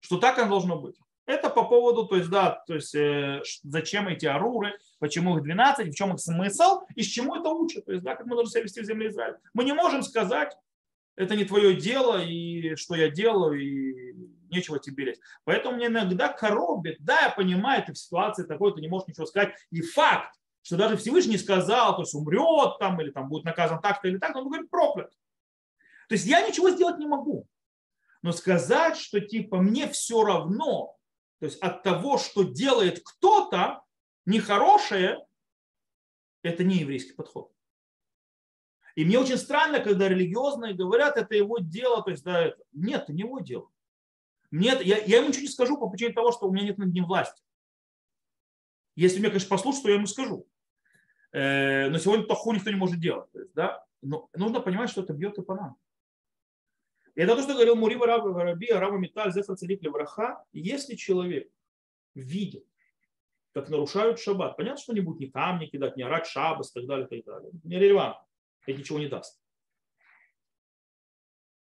Что 0.00 0.18
так 0.18 0.36
оно 0.38 0.50
должно 0.50 0.80
быть. 0.80 0.98
Это 1.26 1.50
по 1.50 1.64
поводу, 1.64 2.06
то 2.06 2.16
есть, 2.16 2.30
да, 2.30 2.62
то 2.66 2.74
есть, 2.74 2.94
э, 2.94 3.42
зачем 3.64 4.06
эти 4.06 4.26
аруры, 4.26 4.78
почему 5.00 5.36
их 5.36 5.42
12, 5.42 5.88
в 5.88 5.96
чем 5.96 6.14
их 6.14 6.20
смысл 6.20 6.82
и 6.94 7.02
с 7.02 7.06
чему 7.06 7.34
это 7.34 7.48
учат. 7.48 7.84
То 7.84 7.92
есть, 7.92 8.04
да, 8.04 8.14
как 8.14 8.26
мы 8.26 8.36
должны 8.36 8.52
себя 8.52 8.62
вести 8.62 8.80
в 8.80 8.84
земле 8.84 9.08
Израиля. 9.08 9.38
Мы 9.52 9.64
не 9.64 9.72
можем 9.72 10.02
сказать, 10.02 10.56
это 11.16 11.34
не 11.34 11.44
твое 11.44 11.74
дело, 11.74 12.22
и 12.22 12.76
что 12.76 12.94
я 12.94 13.10
делаю, 13.10 13.60
и 13.60 14.14
нечего 14.50 14.78
тебе 14.78 15.06
лезть. 15.06 15.20
Поэтому 15.44 15.76
мне 15.76 15.86
иногда 15.86 16.28
коробит, 16.28 16.98
да, 17.00 17.22
я 17.22 17.30
понимаю, 17.30 17.84
ты 17.84 17.92
в 17.92 17.98
ситуации 17.98 18.44
такой, 18.44 18.72
ты 18.74 18.80
не 18.80 18.88
можешь 18.88 19.08
ничего 19.08 19.26
сказать. 19.26 19.54
И 19.70 19.80
факт, 19.80 20.32
что 20.62 20.76
даже 20.76 20.96
Всевышний 20.96 21.38
сказал, 21.38 21.96
то 21.96 22.02
есть 22.02 22.14
умрет 22.14 22.78
там, 22.78 23.00
или 23.00 23.10
там 23.10 23.28
будет 23.28 23.44
наказан 23.44 23.80
так-то 23.80 24.08
или 24.08 24.18
так, 24.18 24.36
он 24.36 24.44
говорит 24.44 24.70
проклят. 24.70 25.10
То 26.08 26.14
есть 26.14 26.26
я 26.26 26.46
ничего 26.46 26.70
сделать 26.70 26.98
не 26.98 27.06
могу. 27.06 27.48
Но 28.22 28.32
сказать, 28.32 28.96
что 28.96 29.20
типа 29.20 29.58
мне 29.58 29.88
все 29.88 30.22
равно, 30.22 30.96
то 31.38 31.46
есть 31.46 31.58
от 31.60 31.82
того, 31.82 32.18
что 32.18 32.42
делает 32.44 33.02
кто-то 33.04 33.82
нехорошее, 34.24 35.24
это 36.42 36.64
не 36.64 36.76
еврейский 36.76 37.12
подход. 37.12 37.52
И 38.94 39.04
мне 39.04 39.18
очень 39.18 39.36
странно, 39.36 39.80
когда 39.80 40.08
религиозные 40.08 40.72
говорят, 40.72 41.18
это 41.18 41.34
его 41.34 41.58
дело, 41.58 42.02
то 42.02 42.10
есть 42.10 42.24
да, 42.24 42.46
это. 42.46 42.62
нет, 42.72 43.02
это 43.02 43.12
не 43.12 43.22
его 43.22 43.40
дело. 43.40 43.70
Нет, 44.50 44.80
я, 44.82 44.98
я 44.98 45.18
ему 45.18 45.28
ничего 45.28 45.42
не 45.42 45.48
скажу 45.48 45.76
по 45.76 45.88
причине 45.90 46.14
того, 46.14 46.32
что 46.32 46.48
у 46.48 46.52
меня 46.52 46.64
нет 46.64 46.78
над 46.78 46.92
ним 46.92 47.04
власти. 47.04 47.42
Если 48.94 49.18
меня, 49.18 49.28
конечно, 49.28 49.50
послушать, 49.50 49.82
то 49.82 49.88
я 49.90 49.96
ему 49.96 50.06
скажу. 50.06 50.48
Э, 51.32 51.90
но 51.90 51.98
сегодня 51.98 52.24
таху 52.24 52.52
никто 52.52 52.70
не 52.70 52.76
может 52.76 52.98
делать. 52.98 53.30
То 53.32 53.40
есть, 53.40 53.52
да? 53.52 53.84
Но 54.00 54.30
нужно 54.34 54.60
понимать, 54.60 54.88
что 54.88 55.02
это 55.02 55.12
бьет 55.12 55.36
и 55.36 55.42
по 55.42 55.54
нам. 55.54 55.76
И 57.16 57.22
это 57.22 57.34
то, 57.34 57.42
что 57.42 57.54
говорил 57.54 57.76
Мурива 57.76 58.06
Раба 58.06 58.44
Раби, 58.44 58.70
Раба 58.70 58.98
Металь, 58.98 59.32
Зефа 59.32 59.56
Царик 59.56 59.82
Левраха. 59.82 60.44
Если 60.52 60.94
человек 60.96 61.50
видит, 62.14 62.66
как 63.52 63.70
нарушают 63.70 64.20
шаббат, 64.20 64.58
понятно, 64.58 64.80
что 64.80 64.92
не 64.92 65.00
будет 65.00 65.20
ни 65.20 65.26
камни 65.26 65.64
кидать, 65.64 65.96
ни 65.96 66.02
орать 66.02 66.26
шаббас 66.26 66.70
и 66.70 66.74
так 66.74 66.86
далее, 66.86 67.06
и 67.10 67.22
так 67.22 67.24
далее. 67.24 67.50
Не 67.64 67.78
релевантно. 67.78 68.26
Это 68.66 68.78
ничего 68.78 68.98
не 68.98 69.08
даст. 69.08 69.40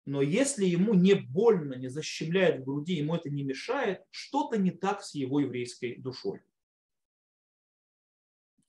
Но 0.05 0.21
если 0.21 0.65
ему 0.65 0.93
не 0.93 1.13
больно, 1.13 1.75
не 1.75 1.87
защемляет 1.87 2.59
в 2.59 2.65
груди, 2.65 2.95
ему 2.95 3.15
это 3.15 3.29
не 3.29 3.43
мешает, 3.43 4.03
что-то 4.09 4.57
не 4.57 4.71
так 4.71 5.01
с 5.01 5.15
его 5.15 5.39
еврейской 5.39 5.95
душой. 5.95 6.41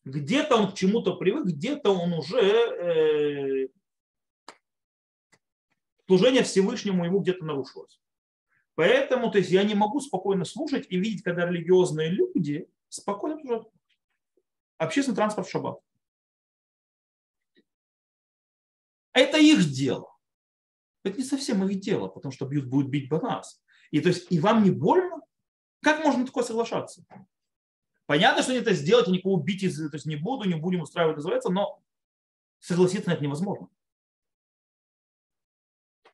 Где-то 0.05 0.57
он 0.57 0.71
к 0.71 0.75
чему-то 0.75 1.17
привык, 1.17 1.47
где-то 1.47 1.91
он 1.91 2.13
уже 2.13 2.41
э, 2.41 3.69
служение 6.11 6.43
Всевышнему 6.43 7.05
ему 7.05 7.21
где-то 7.21 7.45
нарушилось. 7.45 8.01
Поэтому 8.75 9.31
то 9.31 9.39
есть, 9.39 9.51
я 9.51 9.63
не 9.63 9.77
могу 9.77 10.01
спокойно 10.01 10.45
слушать 10.45 10.87
и 10.89 10.99
видеть, 10.99 11.23
когда 11.23 11.47
религиозные 11.47 12.11
люди 12.11 12.69
спокойно 12.89 13.39
служат. 13.41 13.69
Общественный 14.77 15.15
транспорт 15.15 15.47
в 15.47 15.51
шаббат. 15.53 15.79
Это 19.13 19.39
их 19.39 19.71
дело. 19.71 20.13
Это 21.05 21.17
не 21.17 21.23
совсем 21.23 21.65
их 21.65 21.79
дело, 21.79 22.09
потому 22.09 22.33
что 22.33 22.45
бьют, 22.45 22.67
будут 22.67 22.91
бить 22.91 23.09
бы 23.09 23.21
нас. 23.21 23.63
И, 23.93 24.01
то 24.01 24.09
есть, 24.09 24.33
и 24.33 24.41
вам 24.41 24.65
не 24.65 24.73
больно? 24.73 25.21
Как 25.81 26.03
можно 26.05 26.27
такое 26.27 26.43
соглашаться? 26.43 27.05
Понятно, 28.07 28.43
что 28.43 28.51
они 28.51 28.63
это 28.63 28.73
сделать, 28.73 29.07
никого 29.07 29.35
убить 29.35 29.61
то 29.61 29.95
есть 29.97 30.07
не 30.07 30.17
буду, 30.17 30.49
не 30.49 30.57
будем 30.57 30.81
устраивать, 30.81 31.19
называется, 31.19 31.51
но 31.51 31.81
согласиться 32.59 33.11
на 33.11 33.15
это 33.15 33.23
невозможно. 33.23 33.69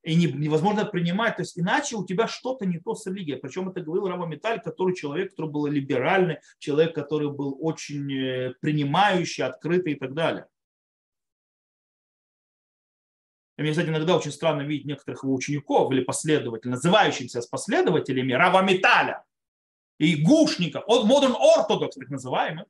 И 0.07 0.15
невозможно 0.15 0.85
принимать, 0.85 1.35
то 1.35 1.43
есть 1.43 1.59
иначе 1.59 1.97
у 1.97 2.07
тебя 2.07 2.29
что-то 2.29 2.65
не 2.65 2.79
то 2.79 2.95
с 2.95 3.07
религией. 3.07 3.41
Причем 3.41 3.69
это 3.69 3.81
говорил 3.81 4.07
Рава 4.07 4.25
Металь, 4.27 4.63
который 4.63 4.95
человек, 4.95 5.31
который 5.31 5.51
был 5.51 5.67
либеральный, 5.67 6.39
человек, 6.61 6.95
который 6.95 7.33
был 7.33 7.59
очень 7.61 8.13
э, 8.13 8.55
принимающий, 8.61 9.43
открытый 9.43 9.95
и 9.95 9.97
так 9.97 10.15
далее. 10.15 10.47
И 13.59 13.63
мне, 13.63 13.73
кстати, 13.73 13.89
иногда 13.89 14.17
очень 14.17 14.31
странно 14.31 14.63
видеть 14.63 14.87
некоторых 14.87 15.25
его 15.25 15.35
учеников 15.35 15.91
или 15.91 16.05
последователей, 16.05 16.71
называющихся 16.71 17.43
с 17.43 17.49
последователями 17.49 18.33
Рава 18.33 18.63
Металя 18.63 19.25
и 19.99 20.23
гушников, 20.23 20.85
Modern 20.89 21.35
Orthodox, 21.35 21.91
так 21.99 22.11
называемых, 22.11 22.67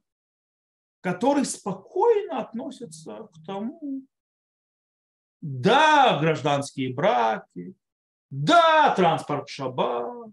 которые 1.02 1.44
спокойно 1.44 2.40
относятся 2.40 3.28
к 3.30 3.44
тому, 3.44 4.06
да, 5.40 6.18
гражданские 6.20 6.94
браки, 6.94 7.74
да, 8.30 8.94
транспорт 8.94 9.48
шаббат, 9.48 10.30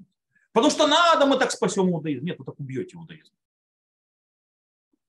потому 0.51 0.71
что 0.71 0.87
надо, 0.87 1.25
мы 1.25 1.37
так 1.37 1.51
спасем 1.51 1.89
иудаизм. 1.89 2.25
Нет, 2.25 2.39
вы 2.39 2.45
так 2.45 2.59
убьете 2.59 2.95
иудаизм. 2.95 3.33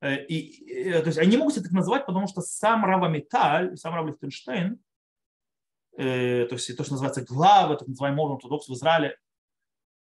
Э, 0.05 0.23
и, 0.27 0.71
э, 0.71 1.01
то 1.01 1.07
есть 1.07 1.19
они 1.19 1.39
могут 1.39 1.55
себя 1.55 1.63
так 1.63 1.73
называть, 1.73 2.05
потому 2.05 2.29
что 2.29 2.43
сам 2.43 2.85
Рава 2.85 3.09
Металь, 3.09 3.75
сам 3.79 3.95
Рав 3.95 4.07
Лихтенштейн, 4.07 4.79
э, 5.97 6.47
то 6.47 6.55
есть 6.57 6.77
то, 6.77 6.85
что 6.85 6.93
называется 6.93 7.25
главы, 7.25 7.79
так 7.79 7.89
называемый 7.89 8.27
ортодокс 8.27 8.69
в 8.69 8.75
Израиле, 8.75 9.19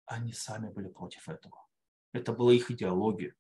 они 0.07 0.33
сами 0.33 0.71
были 0.71 0.89
против 0.89 1.29
этого. 1.29 1.67
Это 2.15 2.33
была 2.33 2.55
их 2.55 2.71
идеология. 2.71 3.35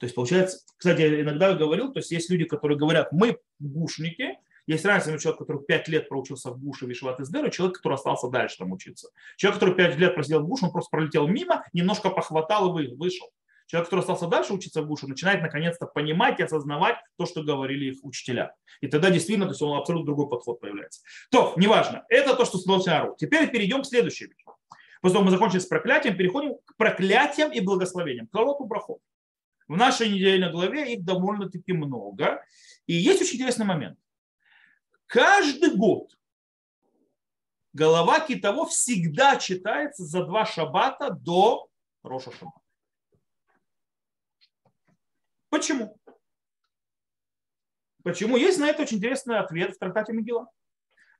То 0.00 0.06
есть, 0.06 0.16
получается, 0.16 0.64
кстати, 0.76 1.20
иногда 1.20 1.50
я 1.50 1.54
говорил, 1.54 1.92
то 1.92 2.00
есть 2.00 2.10
есть 2.10 2.30
люди, 2.30 2.46
которые 2.46 2.76
говорят, 2.76 3.12
мы 3.12 3.38
гушники, 3.60 4.39
есть 4.72 4.84
разница 4.84 5.10
между 5.10 5.24
человеком, 5.24 5.46
который 5.46 5.64
5 5.64 5.88
лет 5.88 6.08
проучился 6.08 6.50
в 6.50 6.58
Гуше 6.58 6.86
в 6.86 6.92
Ишват 6.92 7.20
Издер, 7.20 7.46
и 7.46 7.50
человек, 7.50 7.76
который 7.76 7.94
остался 7.94 8.28
дальше 8.28 8.58
там 8.58 8.72
учиться. 8.72 9.08
Человек, 9.36 9.60
который 9.60 9.74
5 9.74 9.96
лет 9.98 10.14
просидел 10.14 10.40
в 10.40 10.46
Гуше, 10.46 10.66
он 10.66 10.72
просто 10.72 10.90
пролетел 10.90 11.26
мимо, 11.26 11.64
немножко 11.72 12.10
похватал 12.10 12.78
и 12.78 12.94
вышел. 12.94 13.30
Человек, 13.66 13.86
который 13.86 14.00
остался 14.00 14.26
дальше 14.26 14.52
учиться 14.52 14.82
в 14.82 14.86
Гуше, 14.86 15.06
начинает 15.06 15.42
наконец-то 15.42 15.86
понимать 15.86 16.40
и 16.40 16.42
осознавать 16.42 16.96
то, 17.16 17.24
что 17.24 17.42
говорили 17.42 17.92
их 17.92 17.98
учителя. 18.02 18.54
И 18.80 18.88
тогда 18.88 19.10
действительно, 19.10 19.46
то 19.46 19.52
есть 19.52 19.62
он 19.62 19.78
абсолютно 19.78 20.06
другой 20.06 20.28
подход 20.28 20.60
появляется. 20.60 21.02
То, 21.30 21.54
неважно, 21.56 22.04
это 22.08 22.34
то, 22.34 22.44
что 22.44 22.58
становится 22.58 22.98
Ару. 22.98 23.14
Теперь 23.16 23.48
перейдем 23.50 23.82
к 23.82 23.86
следующей 23.86 24.24
вещи. 24.24 24.44
После 25.00 25.14
того, 25.14 25.24
мы 25.24 25.30
закончили 25.30 25.60
с 25.60 25.66
проклятием, 25.66 26.16
переходим 26.16 26.56
к 26.64 26.76
проклятиям 26.76 27.52
и 27.52 27.60
благословениям. 27.60 28.26
Клалоту 28.26 28.64
брахот. 28.64 28.98
В 29.68 29.76
нашей 29.76 30.08
недельной 30.08 30.50
главе 30.50 30.94
их 30.94 31.04
довольно-таки 31.04 31.72
много. 31.72 32.44
И 32.86 32.94
есть 32.94 33.22
очень 33.22 33.36
интересный 33.36 33.66
момент. 33.66 33.98
Каждый 35.10 35.76
год 35.76 36.16
голова 37.72 38.20
китово 38.20 38.66
всегда 38.66 39.36
читается 39.38 40.04
за 40.04 40.24
два 40.24 40.46
шаббата 40.46 41.10
до 41.10 41.68
Роша 42.04 42.30
Шаббата. 42.30 42.60
Почему? 45.48 45.98
Почему? 48.04 48.36
Есть 48.36 48.60
на 48.60 48.68
это 48.68 48.82
очень 48.82 48.98
интересный 48.98 49.40
ответ 49.40 49.74
в 49.74 49.78
трактате 49.80 50.12
Мегила. 50.12 50.48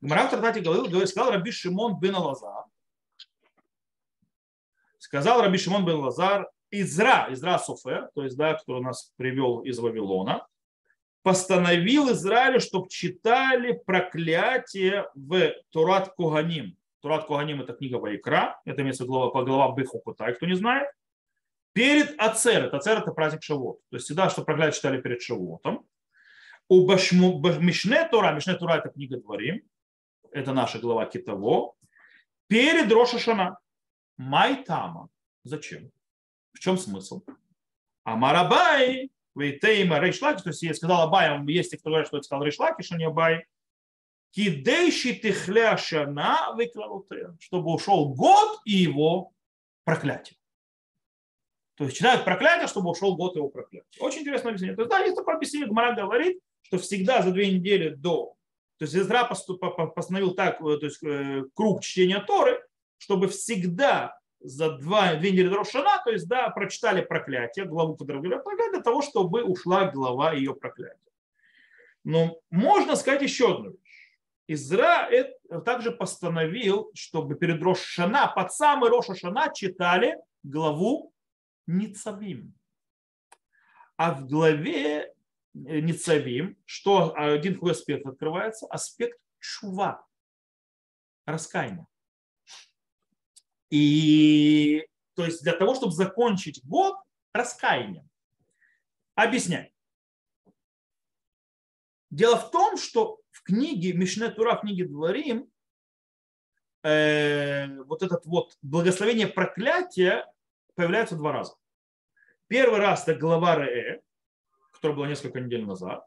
Гмара 0.00 0.28
в 0.28 0.30
трактате 0.30 0.61
говорил, 0.61 0.87
сказал 1.09 1.32
Раби 1.32 1.50
Шимон 1.50 1.99
бен 1.99 2.14
Лазар, 2.14 2.66
сказал 4.99 5.42
Раби 5.42 5.59
Шимон 5.59 5.85
бен 5.85 5.97
Лазар, 5.97 6.49
Изра, 6.70 7.26
Изра 7.32 7.59
Софер, 7.59 8.09
то 8.14 8.23
есть, 8.23 8.37
да, 8.37 8.54
который 8.54 8.82
нас 8.82 9.12
привел 9.16 9.62
из 9.62 9.80
Вавилона, 9.80 10.47
постановил 11.22 12.10
Израилю, 12.12 12.60
чтобы 12.60 12.88
читали 12.88 13.80
проклятие 13.86 15.08
в 15.14 15.52
Турат 15.70 16.14
Коганим. 16.14 16.76
Турат 17.00 17.26
Коганим– 17.26 17.60
это 17.62 17.73
книга 17.73 17.97
Вайкра, 17.97 18.60
это 18.64 18.82
имеется 18.82 19.04
глава, 19.04 19.30
по 19.30 19.45
глава 19.45 19.75
Бехукутай, 19.75 20.34
кто 20.34 20.47
не 20.47 20.54
знает. 20.54 20.88
Перед 21.73 22.18
Ацерет, 22.18 22.75
Ацерет– 22.75 23.02
это 23.02 23.12
праздник 23.12 23.42
Шавуот. 23.43 23.80
То 23.90 23.97
есть 23.97 24.06
всегда, 24.06 24.28
что 24.28 24.42
проклятие 24.42 24.73
читали 24.73 25.00
перед 25.00 25.23
Шавуотом. 25.23 25.86
ושבמשנה 26.69 28.08
תורה, 28.08 28.32
Мишне 28.32 28.54
Тора– 28.54 28.75
это 28.78 28.90
книга 28.90 29.18
Дварим, 29.19 29.62
это 30.32 30.52
наша 30.52 30.78
глава 30.78 31.06
Ки 31.06 31.26
Таво. 31.26 31.75
Перед 32.49 32.90
Рош 32.93 33.14
а-Шана, 33.14 33.58
מאי 34.16 34.51
טעמא. 34.51 35.08
Зачем? 35.45 35.90
В 36.52 36.58
чем 36.58 36.76
смысл? 36.76 37.23
אמר 38.04 38.44
אביי, 38.44 39.10
ואיתימא 39.34 40.00
ריש 40.00 40.17
לקיש, 40.17 40.43
то 40.43 40.50
есть 40.50 40.62
я 40.62 40.75
сказал 40.75 41.02
Абай, 41.02 41.45
есть 41.47 41.71
те, 41.71 41.78
кто 41.78 41.90
говорят, 41.90 42.08
что 42.08 42.16
это 42.16 42.25
сказал 42.25 42.45
Рейш 42.45 42.60
Лакиш, 42.60 42.82
что 42.82 42.97
не 42.97 43.04
Абай. 43.06 43.47
כדי 44.32 45.14
שתכלה 45.14 45.76
שנה 45.76 46.56
чтобы 47.40 47.75
ушел 47.75 48.14
год 48.14 48.60
и 48.64 48.76
его 48.76 49.32
проклятие. 49.84 50.36
То 51.76 51.84
есть 51.84 51.97
читают 51.97 52.25
проклятие, 52.25 52.69
чтобы 52.69 52.90
ушел 52.90 53.16
год 53.16 53.36
его 53.36 53.49
проклятия. 53.49 53.86
Очень 53.99 54.21
интересное 54.21 54.50
объяснение. 54.50 54.76
То 54.76 54.82
есть, 54.82 54.90
да, 54.90 54.99
есть 55.00 55.16
такое 55.16 55.36
объяснение, 55.36 55.69
Гмара 55.69 55.95
говорит, 55.95 56.40
что 56.62 56.78
всегда 56.78 57.23
за 57.23 57.32
две 57.32 57.50
недели 57.50 57.88
до, 57.88 58.36
то 58.78 58.84
есть 58.84 58.95
Изра 58.95 59.25
постановил 59.25 60.34
так, 60.34 60.60
э, 60.60 60.78
то 60.78 60.86
есть 60.86 61.02
э, 61.02 61.45
круг 61.54 61.82
чтения 61.82 62.21
Торы, 62.21 62.62
чтобы 62.99 63.28
всегда 63.28 64.20
за 64.40 64.78
два, 64.78 65.14
две 65.14 65.32
недели 65.32 65.48
Рошана, 65.48 66.02
то 66.04 66.10
есть, 66.10 66.26
да, 66.26 66.48
прочитали 66.50 67.02
проклятие, 67.02 67.66
главу, 67.66 67.96
которая 67.96 68.22
говорит 68.22 68.42
проклятие, 68.42 68.72
для 68.72 68.82
того, 68.82 69.02
чтобы 69.02 69.42
ушла 69.44 69.90
глава 69.90 70.32
ее 70.32 70.54
проклятия. 70.54 70.98
Но 72.04 72.40
можно 72.50 72.96
сказать 72.96 73.22
еще 73.22 73.54
одну 73.54 73.70
вещь. 73.70 74.10
Изра 74.46 75.08
также 75.64 75.92
постановил, 75.92 76.90
чтобы 76.94 77.36
перед 77.36 77.62
Рошана, 77.62 78.26
под 78.34 78.52
самый 78.52 78.90
Рошашана 78.90 79.52
читали 79.54 80.16
главу 80.42 81.12
Ницавим. 81.66 82.54
А 83.96 84.12
в 84.14 84.26
главе 84.26 85.02
э, 85.04 85.10
Ницавим, 85.52 86.56
что 86.64 87.14
один 87.14 87.54
такой 87.54 87.72
аспект 87.72 88.06
открывается, 88.06 88.66
аспект 88.66 89.20
чува, 89.38 90.04
раскаяния. 91.26 91.86
И 93.71 94.87
то 95.15 95.25
есть 95.25 95.43
для 95.43 95.52
того, 95.52 95.75
чтобы 95.75 95.93
закончить 95.93 96.65
год 96.65 96.97
раскаянием. 97.33 98.09
Объясняю. 99.15 99.71
Дело 102.11 102.37
в 102.37 102.50
том, 102.50 102.76
что 102.76 103.21
в 103.30 103.43
книге 103.43 103.93
Мишне 103.93 104.30
Тура, 104.30 104.56
в 104.56 104.63
книге 104.63 104.87
Дворим, 104.87 105.50
э, 106.83 107.83
вот 107.85 108.02
этот 108.02 108.26
вот 108.26 108.56
благословение 108.63 109.28
проклятия 109.28 110.26
появляется 110.75 111.17
два 111.17 111.33
раза. 111.33 111.54
Первый 112.49 112.80
раз 112.80 113.02
это 113.06 113.15
глава 113.15 113.56
Ре, 113.56 114.02
которая 114.73 114.97
была 114.97 115.09
несколько 115.09 115.41
недель 115.41 115.65
назад. 115.65 116.04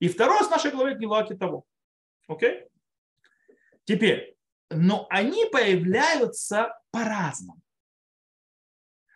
И 0.00 0.08
второй 0.08 0.38
раз 0.38 0.48
в 0.48 0.50
нашей 0.50 0.72
главе 0.72 0.96
Гилаки 0.96 1.34
того. 1.34 1.64
Окей? 2.26 2.66
Теперь, 3.84 4.36
но 4.70 5.06
они 5.10 5.44
появляются 5.46 6.72
по-разному. 6.90 7.60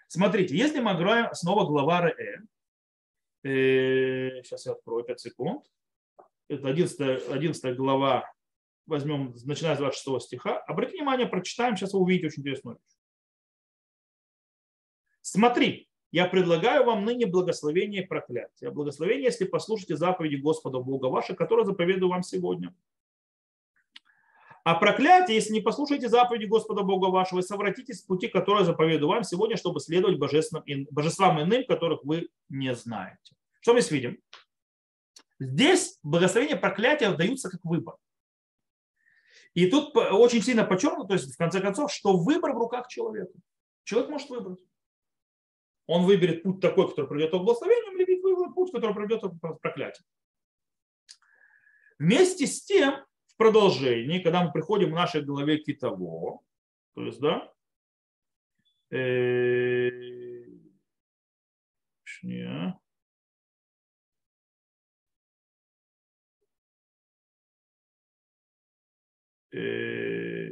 Смотрите, 0.08 0.56
если 0.56 0.80
мы 0.80 0.92
играем 0.92 1.32
снова 1.32 1.66
глава 1.66 2.02
Ре, 2.02 2.42
э, 3.42 4.42
сейчас 4.42 4.66
я 4.66 4.72
открою 4.72 5.04
5 5.04 5.20
секунд, 5.20 5.64
это 6.48 6.68
11, 6.68 7.28
11 7.30 7.76
глава, 7.76 8.30
возьмем, 8.86 9.34
начиная 9.44 9.76
с 9.76 9.78
26 9.78 10.26
стиха, 10.26 10.58
обратите 10.58 10.98
внимание, 10.98 11.26
прочитаем, 11.26 11.76
сейчас 11.76 11.94
вы 11.94 12.00
увидите 12.00 12.26
очень 12.26 12.42
интересную 12.42 12.76
вещь. 12.76 12.98
Смотри, 15.22 15.88
я 16.12 16.26
предлагаю 16.28 16.84
вам 16.84 17.04
ныне 17.04 17.26
благословение 17.26 18.04
и 18.04 18.06
проклятие. 18.06 18.70
Благословение, 18.70 19.24
если 19.24 19.46
послушаете 19.46 19.96
заповеди 19.96 20.36
Господа 20.36 20.78
Бога 20.78 21.06
вашего, 21.06 21.34
которые 21.34 21.64
заповедую 21.64 22.10
вам 22.10 22.22
сегодня. 22.22 22.72
А 24.64 24.74
проклятие, 24.76 25.36
если 25.36 25.52
не 25.52 25.60
послушаете 25.60 26.08
заповеди 26.08 26.46
Господа 26.46 26.82
Бога 26.82 27.08
вашего, 27.08 27.40
и 27.40 27.42
совратитесь 27.42 27.98
с 27.98 28.02
пути, 28.02 28.28
который 28.28 28.64
заповедую 28.64 29.10
вам 29.10 29.22
сегодня, 29.22 29.58
чтобы 29.58 29.78
следовать 29.78 30.18
божественным, 30.18 30.86
божествам 30.90 31.40
иным, 31.42 31.66
которых 31.66 32.02
вы 32.02 32.30
не 32.48 32.74
знаете. 32.74 33.36
Что 33.60 33.74
мы 33.74 33.82
здесь 33.82 33.92
видим? 33.92 34.22
Здесь 35.38 35.98
благословение 36.02 36.56
проклятия 36.56 37.10
даются 37.12 37.50
как 37.50 37.62
выбор. 37.62 37.96
И 39.52 39.66
тут 39.66 39.94
очень 39.94 40.42
сильно 40.42 40.64
подчеркнуто, 40.64 41.08
то 41.08 41.14
есть 41.14 41.34
в 41.34 41.36
конце 41.36 41.60
концов, 41.60 41.92
что 41.92 42.16
выбор 42.16 42.54
в 42.54 42.58
руках 42.58 42.88
человека. 42.88 43.34
Человек 43.84 44.10
может 44.10 44.30
выбрать. 44.30 44.58
Он 45.86 46.04
выберет 46.04 46.42
путь 46.42 46.60
такой, 46.60 46.88
который 46.88 47.06
придет 47.06 47.30
к 47.30 47.34
благословению, 47.34 47.98
или 47.98 48.18
выберет 48.22 48.54
путь, 48.54 48.72
который 48.72 48.94
придет 48.94 49.20
к 49.20 49.60
проклятию. 49.60 50.06
Вместе 51.98 52.46
с 52.46 52.64
тем, 52.64 53.04
в 53.34 53.36
продолжении, 53.36 54.20
когда 54.20 54.44
мы 54.44 54.52
приходим 54.52 54.90
в 54.90 54.94
нашей 54.94 55.22
голове 55.22 55.58
к 55.58 55.64
Китово, 55.64 56.40
то 56.94 57.04
есть, 57.04 57.20
да, 57.20 57.50
Шния. 62.04 62.78
Э, 69.52 70.48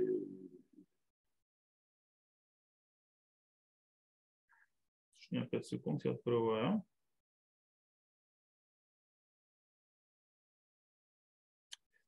Шния, 5.19 5.45
5 5.47 5.67
секунд, 5.67 6.05
я 6.05 6.13
открываю. 6.13 6.85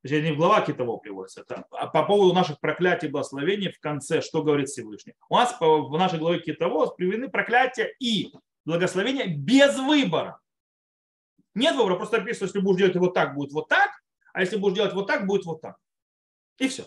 Точнее, 0.04 0.20
не 0.20 0.32
в 0.32 0.36
глава 0.36 0.60
Китово 0.60 0.98
приводится. 0.98 1.40
Это 1.40 1.64
а 1.70 1.86
по 1.86 2.04
поводу 2.04 2.34
наших 2.34 2.60
проклятий 2.60 3.08
и 3.08 3.10
благословений 3.10 3.72
в 3.72 3.80
конце, 3.80 4.20
что 4.20 4.42
говорит 4.42 4.68
Всевышний. 4.68 5.14
У 5.30 5.34
нас 5.34 5.56
в 5.58 5.96
нашей 5.96 6.18
главе 6.18 6.40
Китово 6.40 6.88
приведены 6.88 7.30
проклятия 7.30 7.90
и 7.98 8.30
благословения 8.66 9.34
без 9.34 9.78
выбора. 9.78 10.40
Нет 11.54 11.74
выбора, 11.74 11.96
просто 11.96 12.18
написано, 12.18 12.48
если 12.48 12.60
будешь 12.60 12.80
делать 12.80 12.96
вот 12.96 13.14
так, 13.14 13.34
будет 13.34 13.52
вот 13.52 13.68
так, 13.68 13.92
а 14.34 14.42
если 14.42 14.58
будешь 14.58 14.76
делать 14.76 14.92
вот 14.92 15.06
так, 15.06 15.26
будет 15.26 15.46
вот 15.46 15.62
так. 15.62 15.78
И 16.58 16.68
все. 16.68 16.84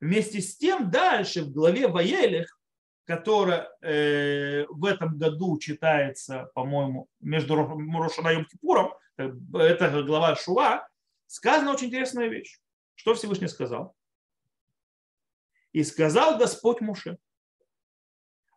Вместе 0.00 0.40
с 0.40 0.56
тем 0.56 0.90
дальше 0.90 1.42
в 1.42 1.52
главе 1.52 1.88
Ваелих, 1.88 2.58
которая 3.04 3.68
э, 3.82 4.64
в 4.70 4.86
этом 4.86 5.18
году 5.18 5.58
читается, 5.58 6.50
по-моему, 6.54 7.08
между 7.20 7.56
Рошана 7.56 8.28
и 8.30 8.36
Йом 8.36 8.46
Кипуром, 8.46 8.94
э, 9.18 9.30
это 9.58 10.02
глава 10.02 10.34
Шуа, 10.34 10.88
сказана 11.30 11.72
очень 11.72 11.86
интересная 11.86 12.26
вещь. 12.26 12.58
Что 12.96 13.14
Всевышний 13.14 13.46
сказал? 13.46 13.94
И 15.72 15.84
сказал 15.84 16.36
Господь 16.36 16.80
Муше, 16.80 17.18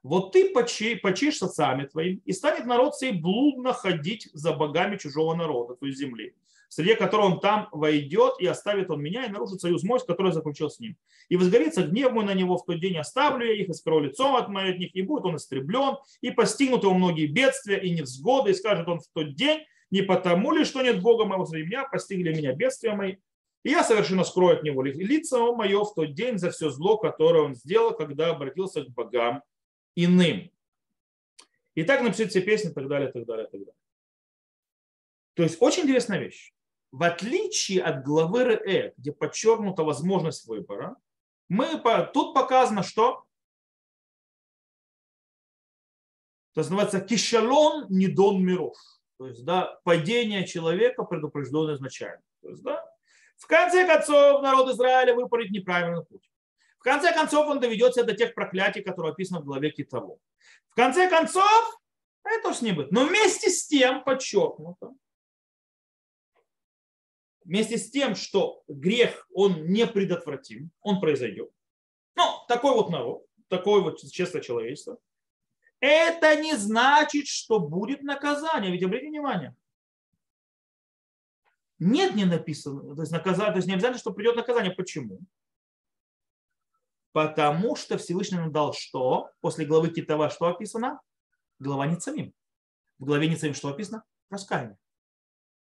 вот 0.02 0.34
ты 0.34 0.52
почи, 0.52 0.96
почишь 0.96 1.38
с 1.38 1.44
отцами 1.44 1.86
твоим, 1.86 2.22
и 2.26 2.34
станет 2.34 2.66
народ 2.66 2.98
сей 2.98 3.12
блудно 3.12 3.74
ходить 3.74 4.28
за 4.34 4.54
богами 4.54 4.98
чужого 4.98 5.36
народа, 5.36 5.76
то 5.76 5.86
есть 5.86 6.00
земли, 6.00 6.36
среди 6.68 6.96
которого 6.96 7.28
он 7.28 7.40
там 7.40 7.70
войдет, 7.72 8.34
и 8.40 8.48
оставит 8.48 8.90
он 8.90 9.04
меня, 9.04 9.26
и 9.26 9.30
нарушит 9.30 9.62
союз 9.62 9.84
мой, 9.84 10.00
который 10.00 10.30
я 10.30 10.34
заключил 10.34 10.72
с 10.72 10.80
ним. 10.80 10.98
И 11.30 11.38
возгорится 11.38 11.84
гнев 11.84 12.12
мой 12.12 12.26
на 12.26 12.34
него 12.34 12.58
в 12.58 12.66
тот 12.66 12.82
день, 12.82 12.98
оставлю 12.98 13.46
я 13.46 13.54
их, 13.54 13.70
и 13.70 13.74
скрою 13.74 14.06
лицом 14.06 14.36
от 14.36 14.50
моих 14.50 14.80
них, 14.80 14.96
и 14.96 15.04
будет 15.04 15.26
он 15.26 15.36
истреблен, 15.36 15.98
и 16.22 16.32
постигнут 16.32 16.84
его 16.84 16.96
многие 16.96 17.28
бедствия 17.28 17.78
и 17.78 17.92
невзгоды, 17.92 18.52
и 18.52 18.56
скажет 18.56 18.88
он 18.88 19.00
в 19.00 19.08
тот 19.14 19.36
день, 19.36 19.64
не 19.94 20.02
потому 20.02 20.52
ли, 20.54 20.66
что 20.66 20.82
нет 20.82 21.04
Бога 21.04 21.26
моего 21.26 21.46
среди 21.46 21.68
меня, 21.68 21.88
постигли 21.88 22.34
меня 22.34 22.52
бедствия 22.54 22.96
мои, 22.96 23.18
и 23.62 23.70
я 23.70 23.84
совершенно 23.84 24.24
скрою 24.24 24.58
от 24.58 24.64
него 24.64 24.82
лицо 24.82 25.56
мое 25.56 25.84
в 25.84 25.94
тот 25.94 26.16
день 26.16 26.40
за 26.40 26.50
все 26.50 26.72
зло, 26.72 26.98
которое 26.98 27.44
он 27.44 27.54
сделал, 27.54 27.96
когда 27.96 28.32
обратился 28.32 28.84
к 28.84 28.90
богам 28.90 29.44
иным. 29.94 30.50
И 31.76 31.84
так 31.84 32.02
написать 32.02 32.32
все 32.32 32.42
песни 32.42 32.72
и 32.72 32.74
так 32.74 32.88
далее, 32.88 33.10
и 33.10 33.12
так 33.12 33.24
далее, 33.28 33.46
и 33.46 33.52
так 33.52 33.60
далее. 33.60 33.76
То 35.36 35.44
есть 35.44 35.62
очень 35.62 35.84
интересная 35.84 36.18
вещь. 36.18 36.56
В 36.92 37.04
отличие 37.04 37.84
от 37.84 38.04
главы 38.04 38.46
Ре, 38.46 38.96
где 38.98 39.12
подчеркнута 39.12 39.84
возможность 39.84 40.48
выбора, 40.48 40.96
мы, 41.50 41.80
тут 42.16 42.34
показано, 42.34 42.82
что 42.82 43.26
то 46.54 46.62
есть 46.62 46.72
называется 46.72 47.00
кишалон 47.00 47.86
недон 47.90 48.44
миров. 48.44 48.76
То 49.18 49.28
есть, 49.28 49.46
да, 49.46 49.80
падение 49.84 50.46
человека 50.46 51.04
предупреждено 51.04 51.74
изначально. 51.76 52.22
То 52.42 52.50
есть, 52.50 52.64
да, 52.64 52.84
в 53.38 53.48
конце 53.48 53.86
концов, 53.86 54.42
народ 54.42 54.70
Израиля 54.72 55.14
выпорит 55.14 55.52
неправильный 55.52 56.04
путь. 56.04 56.30
В 56.80 56.84
конце 56.84 57.14
концов, 57.14 57.48
он 57.48 57.60
доведет 57.60 57.94
себя 57.94 58.04
до 58.04 58.14
тех 58.14 58.34
проклятий, 58.34 58.82
которые 58.82 59.14
описаны 59.14 59.40
в 59.40 59.46
главе 59.46 59.72
Китово. 59.72 60.18
В 60.70 60.76
конце 60.76 61.10
концов, 61.10 61.82
это 62.24 62.54
с 62.54 62.62
ним 62.62 62.76
будет. 62.76 62.92
Но 62.92 63.06
вместе 63.06 63.50
с 63.50 63.68
тем, 63.68 64.04
подчеркнуто, 64.04 64.94
вместе 67.46 67.78
с 67.78 67.90
тем, 67.90 68.16
что 68.16 68.64
грех, 68.68 69.28
он 69.34 69.68
не 69.68 69.88
предотвратим, 69.88 70.72
он 70.82 71.00
произойдет. 71.00 71.52
Ну, 72.16 72.24
такой 72.48 72.74
вот 72.74 72.90
народ, 72.90 73.26
такое 73.48 73.82
вот 73.82 74.00
честное 74.12 74.42
человечество– 74.42 74.98
это 75.84 76.40
не 76.40 76.56
значит, 76.56 77.28
что 77.28 77.60
будет 77.60 78.04
наказание. 78.04 78.72
Ведь 78.72 78.84
обратите 78.84 79.10
внимание, 79.10 79.54
нет, 81.78 82.16
не 82.16 82.24
написано. 82.24 82.96
То 82.96 83.02
есть, 83.02 83.12
наказание, 83.12 83.52
то 83.52 83.58
есть 83.58 83.68
не 83.68 83.74
обязательно, 83.74 84.00
что 84.00 84.14
придет 84.14 84.38
наказание. 84.38 84.74
Почему? 84.74 85.20
Потому 87.12 87.76
что 87.76 87.98
Всевышний 87.98 88.38
нам 88.38 88.54
дал 88.54 88.74
что? 88.74 89.30
После 89.42 89.66
главы 89.66 89.90
Китова 89.90 90.30
что 90.30 90.46
описано? 90.46 91.02
Глава 91.60 91.86
Ницамим. 91.86 92.34
В 92.98 93.04
главе 93.04 93.28
Ницамим 93.28 93.54
что 93.54 93.68
описано? 93.68 94.06
Раскаяние. 94.30 94.78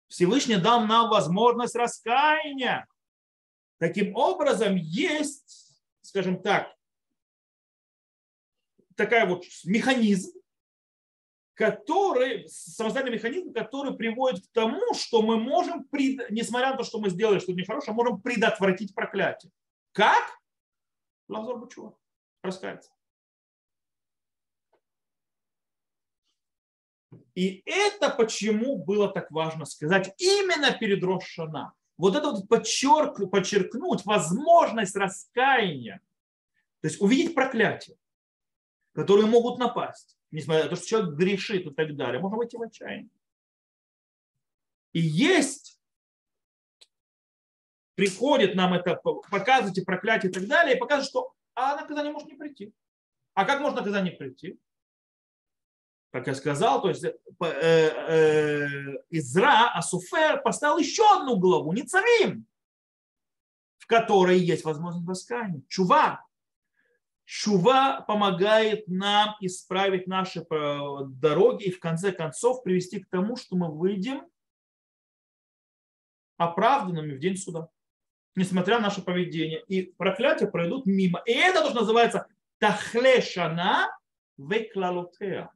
Всевышний 0.08 0.56
дал 0.56 0.86
нам 0.86 1.10
возможность 1.10 1.76
раскаяния. 1.76 2.88
Таким 3.80 4.16
образом, 4.16 4.78
есть, 4.78 5.84
скажем 6.02 6.42
так, 6.42 6.74
такая 8.96 9.26
вот 9.26 9.44
механизм, 9.66 10.32
который, 11.54 12.48
самостоятельный 12.50 13.18
механизм, 13.18 13.54
который 13.54 13.96
приводит 13.96 14.46
к 14.46 14.52
тому, 14.52 14.94
что 14.94 15.22
мы 15.22 15.38
можем, 15.38 15.88
несмотря 16.30 16.72
на 16.72 16.78
то, 16.78 16.84
что 16.84 17.00
мы 17.00 17.10
сделали 17.10 17.40
что-то 17.40 17.60
нехорошее, 17.60 17.94
можем 17.96 18.22
предотвратить 18.22 18.94
проклятие. 18.94 19.52
Как? 19.94 20.40
Лазар 21.30 21.58
Бучува. 21.58 21.98
Раскаяться. 22.44 22.92
И 27.34 27.64
это 27.66 28.10
почему 28.10 28.78
было 28.78 29.10
так 29.10 29.32
важно 29.32 29.66
сказать 29.66 30.14
именно 30.18 30.72
перед 30.78 31.04
Рошана. 31.04 31.74
Вот 31.98 32.16
это 32.16 32.32
вот 32.32 32.48
подчерк, 32.48 33.30
подчеркнуть 33.30 34.06
возможность 34.06 34.96
раскаяния. 34.96 36.02
То 36.82 36.88
есть 36.88 37.02
увидеть 37.02 37.34
проклятие 37.34 37.98
которые 38.96 39.28
могут 39.28 39.60
напасть, 39.60 40.18
несмотря 40.32 40.64
на 40.64 40.70
то, 40.70 40.76
что 40.78 40.88
человек 40.88 41.16
грешит 41.16 41.68
и 41.68 41.74
так 41.74 41.96
далее, 41.96 42.22
можно 42.22 42.38
войти 42.38 42.58
в 42.58 42.62
отчаяние. 42.62 43.10
И 44.94 45.02
есть, 45.02 45.78
приходит 47.96 48.56
нам 48.56 48.74
это, 48.74 48.96
показывать 48.96 49.78
и 49.78 49.84
проклятие 49.84 50.32
и 50.32 50.34
так 50.34 50.48
далее, 50.48 50.78
и 50.78 50.80
показывает, 50.80 51.10
что 51.10 51.34
а 51.56 51.76
наказание 51.76 52.14
может 52.14 52.30
не 52.30 52.36
прийти. 52.36 52.74
А 53.34 53.46
как 53.46 53.60
может 53.60 53.78
наказание 53.78 54.14
прийти? 54.14 54.58
Как 56.12 56.28
я 56.28 56.36
сказал, 56.36 56.82
то 56.82 56.88
есть 56.88 57.04
э, 57.04 57.14
э, 57.42 58.68
Изра, 59.10 59.74
Асуфер 59.74 60.42
поставил 60.42 60.78
еще 60.78 61.04
одну 61.18 61.36
главу, 61.38 61.74
не 61.74 61.84
царим, 61.84 62.48
в 63.78 63.88
которой 63.88 64.40
есть 64.40 64.64
возможность 64.64 65.08
раскаяния. 65.08 65.62
Чува, 65.68 66.25
Шува 67.26 68.06
помогает 68.08 68.88
нам 68.88 69.36
исправить 69.42 70.06
наши 70.06 70.42
э, 70.42 70.80
дороги 71.08 71.66
и 71.66 71.72
в 71.72 71.80
конце 71.80 72.12
концов 72.12 72.64
привести 72.64 73.00
к 73.00 73.10
тому, 73.10 73.36
что 73.36 73.56
мы 73.56 73.76
выйдем 73.76 74.22
оправданными 76.38 77.16
в 77.16 77.20
день 77.20 77.36
суда, 77.36 77.70
несмотря 78.36 78.76
на 78.78 78.84
наше 78.84 79.02
поведение. 79.02 79.64
И 79.68 79.82
проклятия 79.82 80.46
пройдут 80.46 80.86
мимо. 80.86 81.22
И 81.26 81.32
это 81.32 81.62
тоже 81.62 81.76
называется 81.76 82.28
тахлешана 82.60 83.90
веклалутеа. 84.38 85.50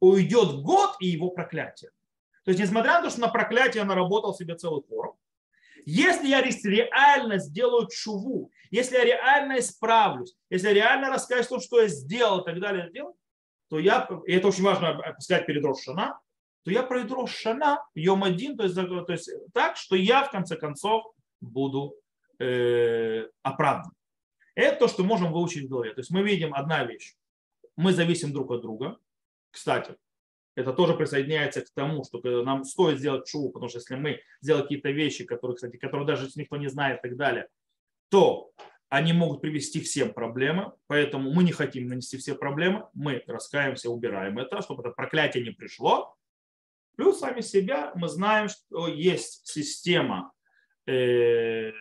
Уйдет 0.00 0.62
год 0.62 0.96
и 0.98 1.06
его 1.06 1.30
проклятие. 1.30 1.90
То 2.44 2.50
есть, 2.50 2.60
несмотря 2.60 2.94
на 2.94 3.02
то, 3.02 3.10
что 3.10 3.20
на 3.20 3.28
проклятие 3.28 3.82
я 3.82 3.84
наработал 3.84 4.34
себе 4.34 4.56
целый 4.56 4.82
корм, 4.82 5.16
если 5.84 6.28
я 6.28 6.42
реально 6.42 7.38
сделаю 7.38 7.88
чуву, 7.88 8.50
если 8.70 8.96
я 8.96 9.04
реально 9.04 9.58
исправлюсь, 9.58 10.34
если 10.50 10.68
я 10.68 10.74
реально 10.74 11.10
расскажу 11.10 11.48
том, 11.48 11.60
что 11.60 11.80
я 11.80 11.88
сделал 11.88 12.40
и 12.40 12.44
так 12.44 12.60
далее, 12.60 12.88
сделал, 12.88 13.16
то 13.68 13.78
я, 13.78 14.08
и 14.26 14.32
это 14.32 14.48
очень 14.48 14.64
важно 14.64 15.00
сказать 15.18 15.46
перед 15.46 15.64
Рошана, 15.64 16.18
то 16.64 16.70
я 16.70 16.82
пройду 16.82 17.14
Рошана, 17.14 17.84
Йом 17.94 18.24
один, 18.24 18.56
то 18.56 18.64
есть, 18.64 18.74
то 18.74 19.12
есть 19.12 19.30
так, 19.52 19.76
что 19.76 19.96
я 19.96 20.24
в 20.24 20.30
конце 20.30 20.56
концов 20.56 21.04
буду 21.40 21.94
э, 22.38 23.26
оправдан. 23.42 23.92
Это 24.54 24.80
то, 24.80 24.88
что 24.88 25.02
можем 25.02 25.32
выучить 25.32 25.66
в 25.66 25.68
голове. 25.68 25.92
То 25.94 26.00
есть 26.00 26.10
мы 26.10 26.22
видим 26.22 26.54
одна 26.54 26.84
вещь. 26.84 27.14
Мы 27.76 27.92
зависим 27.92 28.32
друг 28.32 28.52
от 28.52 28.62
друга. 28.62 28.98
Кстати, 29.50 29.96
это 30.54 30.72
тоже 30.72 30.94
присоединяется 30.94 31.62
к 31.62 31.70
тому, 31.74 32.04
что 32.04 32.20
нам 32.42 32.64
стоит 32.64 32.98
сделать 32.98 33.28
шоу, 33.28 33.50
потому 33.50 33.68
что 33.68 33.78
если 33.78 33.96
мы 33.96 34.20
сделаем 34.40 34.64
какие-то 34.64 34.90
вещи, 34.90 35.24
которые, 35.24 35.56
кстати, 35.56 35.76
которые 35.76 36.06
даже 36.06 36.28
никто 36.36 36.56
не 36.56 36.68
знает 36.68 37.00
и 37.00 37.08
так 37.08 37.16
далее, 37.16 37.48
то 38.08 38.52
они 38.88 39.12
могут 39.12 39.40
привести 39.40 39.80
всем 39.80 40.12
проблемы, 40.12 40.72
поэтому 40.86 41.32
мы 41.32 41.42
не 41.42 41.50
хотим 41.50 41.88
нанести 41.88 42.16
все 42.16 42.36
проблемы, 42.36 42.88
мы 42.94 43.24
раскаемся, 43.26 43.90
убираем 43.90 44.38
это, 44.38 44.62
чтобы 44.62 44.82
это 44.82 44.90
проклятие 44.90 45.42
не 45.42 45.50
пришло. 45.50 46.14
Плюс 46.96 47.18
сами 47.18 47.40
себя 47.40 47.90
мы 47.96 48.08
знаем, 48.08 48.48
что 48.48 48.86
есть 48.86 49.48
система 49.48 50.32
э, 50.86 51.72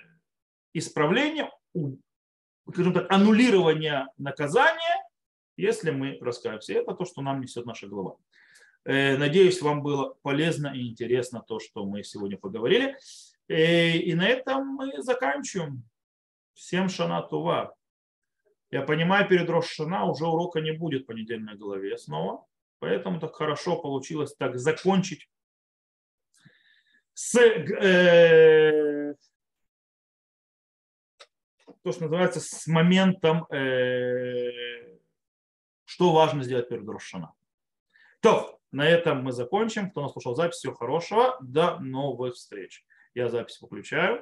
исправления, 0.73 1.51
скажем 2.71 2.93
так, 2.93 3.11
аннулирования 3.11 4.07
наказания, 4.17 5.07
если 5.55 5.91
мы 5.91 6.17
раскаемся. 6.19 6.73
Это 6.73 6.95
то, 6.95 7.05
что 7.05 7.21
нам 7.21 7.41
несет 7.41 7.67
наша 7.67 7.87
голова. 7.87 8.17
Э, 8.85 9.17
надеюсь, 9.17 9.61
вам 9.61 9.81
было 9.81 10.15
полезно 10.21 10.67
и 10.67 10.89
интересно 10.89 11.41
то, 11.41 11.59
что 11.59 11.85
мы 11.85 12.03
сегодня 12.03 12.37
поговорили. 12.37 12.97
Э, 13.47 13.91
и 13.91 14.13
на 14.13 14.27
этом 14.27 14.67
мы 14.67 15.01
заканчиваем. 15.01 15.83
Всем 16.53 16.89
шана 16.89 17.21
тува. 17.21 17.73
Я 18.69 18.81
понимаю, 18.81 19.27
перед 19.27 19.49
Рошана 19.49 20.05
уже 20.05 20.25
урока 20.25 20.59
не 20.59 20.71
будет 20.71 21.05
по 21.07 21.11
недельной 21.11 21.55
голове 21.55 21.97
снова. 21.97 22.45
Поэтому 22.79 23.19
так 23.19 23.35
хорошо 23.35 23.81
получилось 23.81 24.35
так 24.35 24.57
закончить 24.57 25.29
с 27.13 27.35
э, 27.39 29.15
то, 31.83 31.91
что 31.91 32.03
называется, 32.03 32.39
с 32.39 32.67
моментом, 32.67 33.45
э, 33.51 34.97
что 35.85 36.13
важно 36.13 36.43
сделать 36.43 36.69
перед 36.69 36.87
Рошана. 36.87 37.33
То, 38.21 38.52
на 38.73 38.85
этом 38.85 39.23
мы 39.23 39.31
закончим. 39.31 39.89
Кто 39.89 40.01
нас 40.01 40.11
слушал 40.11 40.35
запись, 40.35 40.57
всего 40.57 40.73
хорошего. 40.73 41.37
До 41.41 41.79
новых 41.79 42.35
встреч. 42.35 42.83
Я 43.13 43.29
запись 43.29 43.61
выключаю. 43.61 44.21